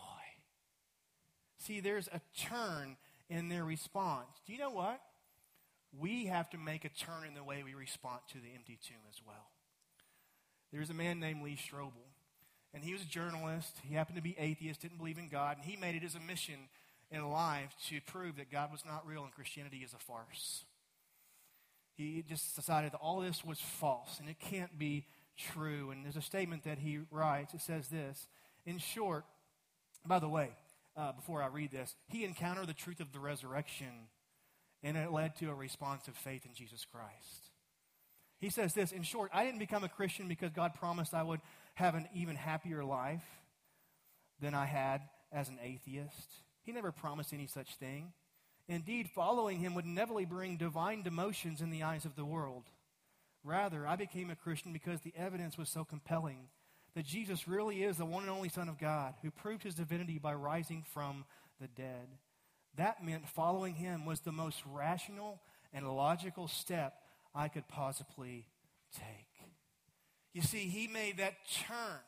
See, 1.58 1.80
there's 1.80 2.08
a 2.10 2.22
turn 2.38 2.98
in 3.30 3.50
their 3.50 3.64
response. 3.64 4.28
Do 4.46 4.54
you 4.54 4.60
know 4.60 4.72
what? 4.72 5.02
We 5.98 6.26
have 6.26 6.50
to 6.52 6.58
make 6.58 6.86
a 6.86 6.90
turn 6.90 7.26
in 7.28 7.34
the 7.34 7.44
way 7.44 7.64
we 7.64 7.74
respond 7.74 8.20
to 8.34 8.40
the 8.40 8.54
empty 8.56 8.78
tomb 8.86 8.98
as 9.10 9.22
well. 9.26 9.52
There's 10.72 10.90
a 10.90 10.94
man 10.94 11.20
named 11.20 11.44
Lee 11.44 11.58
Strobel, 11.58 11.92
and 12.74 12.84
he 12.84 12.94
was 12.94 13.04
a 13.04 13.08
journalist. 13.08 13.78
He 13.88 13.96
happened 13.96 14.18
to 14.18 14.24
be 14.24 14.36
atheist, 14.38 14.82
didn't 14.82 14.98
believe 14.98 15.20
in 15.20 15.30
God, 15.30 15.58
and 15.58 15.66
he 15.66 15.78
made 15.78 15.96
it 15.96 16.04
as 16.04 16.16
a 16.16 16.20
mission 16.20 16.56
in 17.14 17.30
life 17.30 17.74
to 17.90 18.02
prove 18.02 18.38
that 18.38 18.52
God 18.52 18.72
was 18.72 18.84
not 18.86 19.08
real 19.08 19.24
and 19.24 19.32
Christianity 19.32 19.78
is 19.78 19.94
a 19.94 20.00
farce. 20.00 20.66
He 21.96 22.24
just 22.28 22.56
decided 22.56 22.92
that 22.92 22.98
all 22.98 23.20
this 23.20 23.46
was 23.46 23.60
false 23.60 24.20
and 24.20 24.28
it 24.28 24.40
can't 24.40 24.80
be 24.80 25.06
true. 25.38 25.92
And 25.92 26.04
there's 26.04 26.18
a 26.18 26.22
statement 26.22 26.64
that 26.64 26.80
he 26.80 27.00
writes. 27.12 27.54
It 27.54 27.62
says 27.62 27.88
this 27.88 28.28
In 28.66 28.80
short, 28.80 29.26
by 30.06 30.18
the 30.20 30.28
way, 30.28 30.50
uh, 30.98 31.12
before 31.12 31.44
I 31.44 31.48
read 31.48 31.72
this, 31.72 31.96
he 32.08 32.26
encountered 32.26 32.68
the 32.68 32.74
truth 32.74 33.00
of 33.00 33.14
the 33.14 33.20
resurrection 33.20 34.10
and 34.82 34.98
it 34.98 35.12
led 35.12 35.36
to 35.38 35.50
a 35.50 35.54
response 35.54 36.08
of 36.08 36.16
faith 36.16 36.46
in 36.46 36.54
Jesus 36.54 36.86
Christ. 36.92 37.52
He 38.40 38.50
says 38.50 38.74
this 38.74 38.92
In 38.92 39.04
short, 39.04 39.30
I 39.34 39.46
didn't 39.46 39.60
become 39.60 39.84
a 39.84 39.90
Christian 39.90 40.28
because 40.28 40.52
God 40.52 40.74
promised 40.74 41.14
I 41.14 41.24
would 41.24 41.42
have 41.76 41.94
an 41.94 42.08
even 42.16 42.36
happier 42.36 42.84
life 42.84 43.24
than 44.42 44.56
I 44.56 44.66
had 44.66 45.02
as 45.32 45.48
an 45.48 45.60
atheist. 45.64 46.44
He 46.64 46.72
never 46.72 46.92
promised 46.92 47.34
any 47.34 47.48
such 47.48 47.76
thing. 47.76 48.14
Indeed, 48.68 49.10
following 49.14 49.60
him 49.60 49.76
would 49.76 49.86
inevitably 49.86 50.26
bring 50.26 50.58
divine 50.58 51.04
demotions 51.04 51.62
in 51.62 51.70
the 51.70 51.84
eyes 51.84 52.06
of 52.06 52.16
the 52.16 52.26
world. 52.26 52.64
Rather, 53.44 53.86
I 53.86 53.98
became 53.98 54.30
a 54.30 54.36
Christian 54.36 54.72
because 54.72 55.02
the 55.02 55.14
evidence 55.18 55.58
was 55.58 55.68
so 55.68 55.84
compelling 55.84 56.48
that 56.96 57.06
Jesus 57.06 57.48
really 57.48 57.84
is 57.84 57.98
the 57.98 58.06
one 58.06 58.24
and 58.24 58.32
only 58.32 58.50
Son 58.50 58.70
of 58.70 58.80
God 58.80 59.16
who 59.22 59.32
proved 59.32 59.64
his 59.64 59.76
divinity 59.76 60.18
by 60.18 60.34
rising 60.34 60.86
from 60.94 61.26
the 61.60 61.68
dead. 61.68 62.08
That 62.78 63.04
meant 63.04 63.28
following 63.28 63.76
him 63.76 64.06
was 64.06 64.22
the 64.22 64.32
most 64.32 64.62
rational 64.66 65.42
and 65.74 65.88
logical 65.96 66.48
step 66.48 66.96
I 67.36 67.48
could 67.48 67.68
possibly 67.68 68.48
take. 68.94 69.50
You 70.34 70.42
see, 70.42 70.70
he 70.70 70.88
made 70.88 71.18
that 71.18 71.36
turn, 71.68 72.00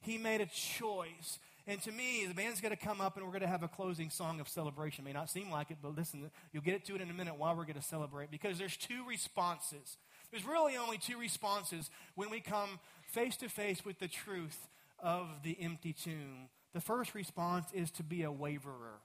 he 0.00 0.18
made 0.18 0.40
a 0.40 0.46
choice. 0.46 1.38
And 1.66 1.80
to 1.82 1.92
me, 1.92 2.26
the 2.26 2.34
band's 2.34 2.60
going 2.60 2.76
to 2.76 2.82
come 2.82 3.00
up 3.00 3.16
and 3.16 3.24
we're 3.24 3.32
going 3.32 3.42
to 3.42 3.48
have 3.48 3.62
a 3.62 3.68
closing 3.68 4.10
song 4.10 4.38
of 4.38 4.48
celebration. 4.48 5.04
It 5.04 5.08
may 5.08 5.12
not 5.14 5.30
seem 5.30 5.50
like 5.50 5.70
it, 5.70 5.78
but 5.82 5.96
listen, 5.96 6.30
you'll 6.52 6.62
get 6.62 6.84
to 6.86 6.94
it 6.94 7.00
in 7.00 7.08
a 7.08 7.14
minute 7.14 7.38
while 7.38 7.56
we're 7.56 7.64
going 7.64 7.74
to 7.76 7.82
celebrate 7.82 8.30
because 8.30 8.58
there's 8.58 8.76
two 8.76 9.06
responses. 9.08 9.96
There's 10.30 10.44
really 10.44 10.76
only 10.76 10.98
two 10.98 11.18
responses 11.18 11.90
when 12.16 12.28
we 12.28 12.40
come 12.40 12.80
face 13.12 13.36
to 13.38 13.48
face 13.48 13.84
with 13.84 13.98
the 13.98 14.08
truth 14.08 14.68
of 14.98 15.28
the 15.42 15.56
empty 15.60 15.94
tomb. 15.94 16.48
The 16.74 16.80
first 16.80 17.14
response 17.14 17.66
is 17.72 17.90
to 17.92 18.02
be 18.02 18.24
a 18.24 18.32
waverer. 18.32 19.00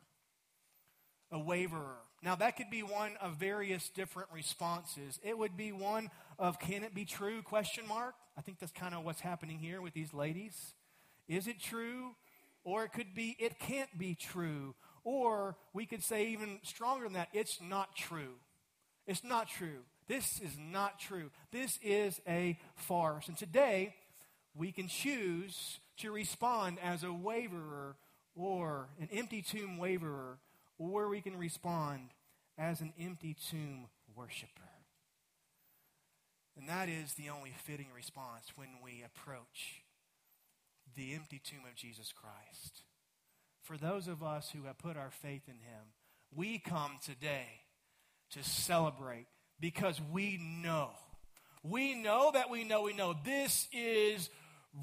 A 1.32 1.39
waverer. 1.39 1.98
Now, 2.22 2.36
that 2.36 2.58
could 2.58 2.69
be 2.69 2.84
one 2.84 3.12
of 3.22 3.36
various 3.36 3.88
different 3.89 4.30
responses. 4.34 5.19
It 5.24 5.38
would 5.38 5.56
be 5.56 5.72
one 5.72 6.10
of, 6.38 6.60
can 6.60 6.84
it 6.84 6.93
be 6.93 7.06
true? 7.06 7.41
Question 7.41 7.88
mark. 7.88 8.15
I 8.38 8.41
think 8.41 8.60
that's 8.60 8.72
kind 8.72 8.93
of 8.93 9.06
what's 9.06 9.22
happening 9.22 9.60
here 9.60 9.82
with 9.82 9.93
these 9.93 10.13
ladies. 10.13 10.74
Is 11.30 11.48
it 11.48 11.60
true? 11.60 12.15
Or 12.63 12.84
it 12.84 12.93
could 12.93 13.13
be, 13.15 13.36
it 13.39 13.60
can't 13.60 13.98
be 13.98 14.15
true. 14.15 14.76
Or 15.04 15.58
we 15.74 15.86
could 15.86 16.04
say 16.04 16.28
even 16.28 16.60
stronger 16.63 17.06
than 17.06 17.13
that, 17.13 17.30
it's 17.34 17.60
not 17.62 17.95
true. 17.95 18.36
It's 19.08 19.24
not 19.24 19.48
true. 19.48 19.80
This 20.08 20.39
is 20.41 20.58
not 20.58 21.00
true. 21.00 21.32
This 21.52 21.80
is 21.82 22.19
a 22.28 22.60
farce. 22.76 23.28
And 23.28 23.38
today, 23.38 23.95
we 24.56 24.72
can 24.72 24.88
choose 24.88 25.80
to 25.98 26.12
respond 26.12 26.78
as 26.84 27.04
a 27.04 27.13
waverer 27.13 27.95
or 28.36 28.89
an 29.00 29.10
empty 29.12 29.41
tomb 29.41 29.78
waverer, 29.78 30.39
or 30.78 31.10
we 31.10 31.22
can 31.22 31.38
respond 31.38 32.10
as 32.58 32.82
an 32.82 32.93
empty 33.00 33.36
tomb 33.50 33.88
worshiper. 34.15 34.69
And 36.58 36.67
that 36.67 36.89
is 36.89 37.13
the 37.13 37.30
only 37.30 37.54
fitting 37.63 37.88
response 37.95 38.52
when 38.56 38.69
we 38.84 39.04
approach 39.04 39.84
the 40.95 41.13
empty 41.13 41.41
tomb 41.43 41.62
of 41.69 41.75
Jesus 41.75 42.13
Christ. 42.13 42.84
For 43.62 43.78
those 43.78 44.08
of 44.08 44.23
us 44.23 44.49
who 44.49 44.63
have 44.63 44.78
put 44.78 44.97
our 44.97 45.12
faith 45.12 45.43
in 45.47 45.56
him, 45.56 45.93
we 46.36 46.60
come 46.60 46.97
today 47.04 47.47
to 48.32 48.43
celebrate 48.43 49.28
because 49.60 49.99
we 50.12 50.39
know. 50.63 50.89
We 51.63 51.93
know 51.93 52.32
that 52.34 52.49
we 52.49 52.63
know 52.63 52.84
we 52.84 52.93
know 52.93 53.15
this 53.25 53.67
is 53.73 54.30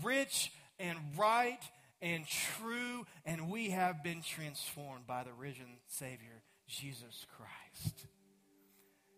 rich 0.03 0.53
and 0.79 0.99
right 1.17 1.61
and 2.03 2.27
true, 2.27 3.07
and 3.25 3.51
we 3.51 3.71
have 3.71 4.03
been 4.03 4.23
transformed 4.23 5.07
by 5.07 5.25
the 5.25 5.33
risen 5.33 5.79
Savior, 5.89 6.43
Jesus 6.69 7.25
Christ. 7.37 8.07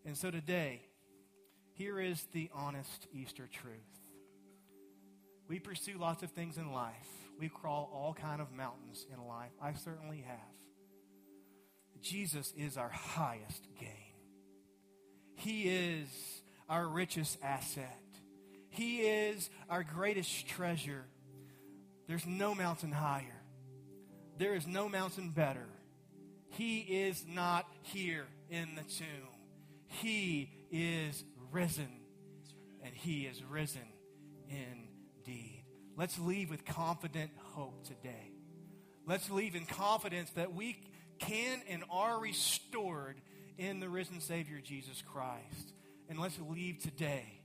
And 0.04 0.16
so 0.16 0.30
today, 0.30 0.82
here 1.74 2.00
is 2.00 2.26
the 2.32 2.50
honest 2.54 3.06
Easter 3.12 3.48
truth. 3.52 3.97
We 5.48 5.58
pursue 5.58 5.98
lots 5.98 6.22
of 6.22 6.30
things 6.30 6.58
in 6.58 6.72
life. 6.72 7.08
We 7.38 7.48
crawl 7.48 7.90
all 7.92 8.14
kind 8.14 8.40
of 8.40 8.52
mountains 8.52 9.06
in 9.12 9.26
life. 9.26 9.50
I 9.62 9.72
certainly 9.74 10.24
have. 10.26 12.02
Jesus 12.02 12.52
is 12.56 12.76
our 12.76 12.88
highest 12.88 13.66
gain. 13.80 13.88
He 15.34 15.68
is 15.68 16.08
our 16.68 16.86
richest 16.86 17.38
asset. 17.42 18.02
He 18.68 19.00
is 19.00 19.48
our 19.70 19.82
greatest 19.82 20.46
treasure. 20.48 21.04
There's 22.06 22.26
no 22.26 22.54
mountain 22.54 22.92
higher. 22.92 23.42
There 24.36 24.54
is 24.54 24.66
no 24.66 24.88
mountain 24.88 25.30
better. 25.30 25.66
He 26.50 26.78
is 26.78 27.24
not 27.26 27.66
here 27.82 28.26
in 28.50 28.74
the 28.74 28.82
tomb. 28.82 29.28
He 29.86 30.50
is 30.70 31.24
risen, 31.50 31.88
and 32.82 32.94
He 32.94 33.26
is 33.26 33.42
risen 33.44 33.88
indeed. 34.48 34.87
Let's 35.98 36.16
leave 36.20 36.48
with 36.48 36.64
confident 36.64 37.32
hope 37.54 37.84
today. 37.84 38.30
Let's 39.04 39.30
leave 39.30 39.56
in 39.56 39.66
confidence 39.66 40.30
that 40.36 40.54
we 40.54 40.80
can 41.18 41.60
and 41.68 41.82
are 41.90 42.20
restored 42.20 43.20
in 43.58 43.80
the 43.80 43.88
risen 43.88 44.20
Savior 44.20 44.60
Jesus 44.62 45.02
Christ. 45.02 45.72
And 46.08 46.20
let's 46.20 46.38
leave 46.48 46.78
today 46.78 47.40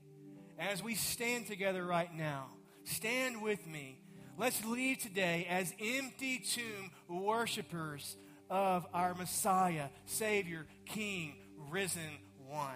as 0.60 0.84
we 0.84 0.94
stand 0.94 1.48
together 1.48 1.84
right 1.84 2.14
now. 2.16 2.46
Stand 2.84 3.42
with 3.42 3.66
me. 3.66 4.00
Let's 4.38 4.64
leave 4.64 5.00
today 5.00 5.48
as 5.50 5.74
empty 5.82 6.38
tomb 6.38 6.92
worshipers 7.10 8.18
of 8.52 8.86
our 8.94 9.16
Messiah, 9.16 9.88
Savior, 10.06 10.68
King, 10.86 11.38
risen 11.72 12.20
one. 12.46 12.70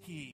He 0.00 0.24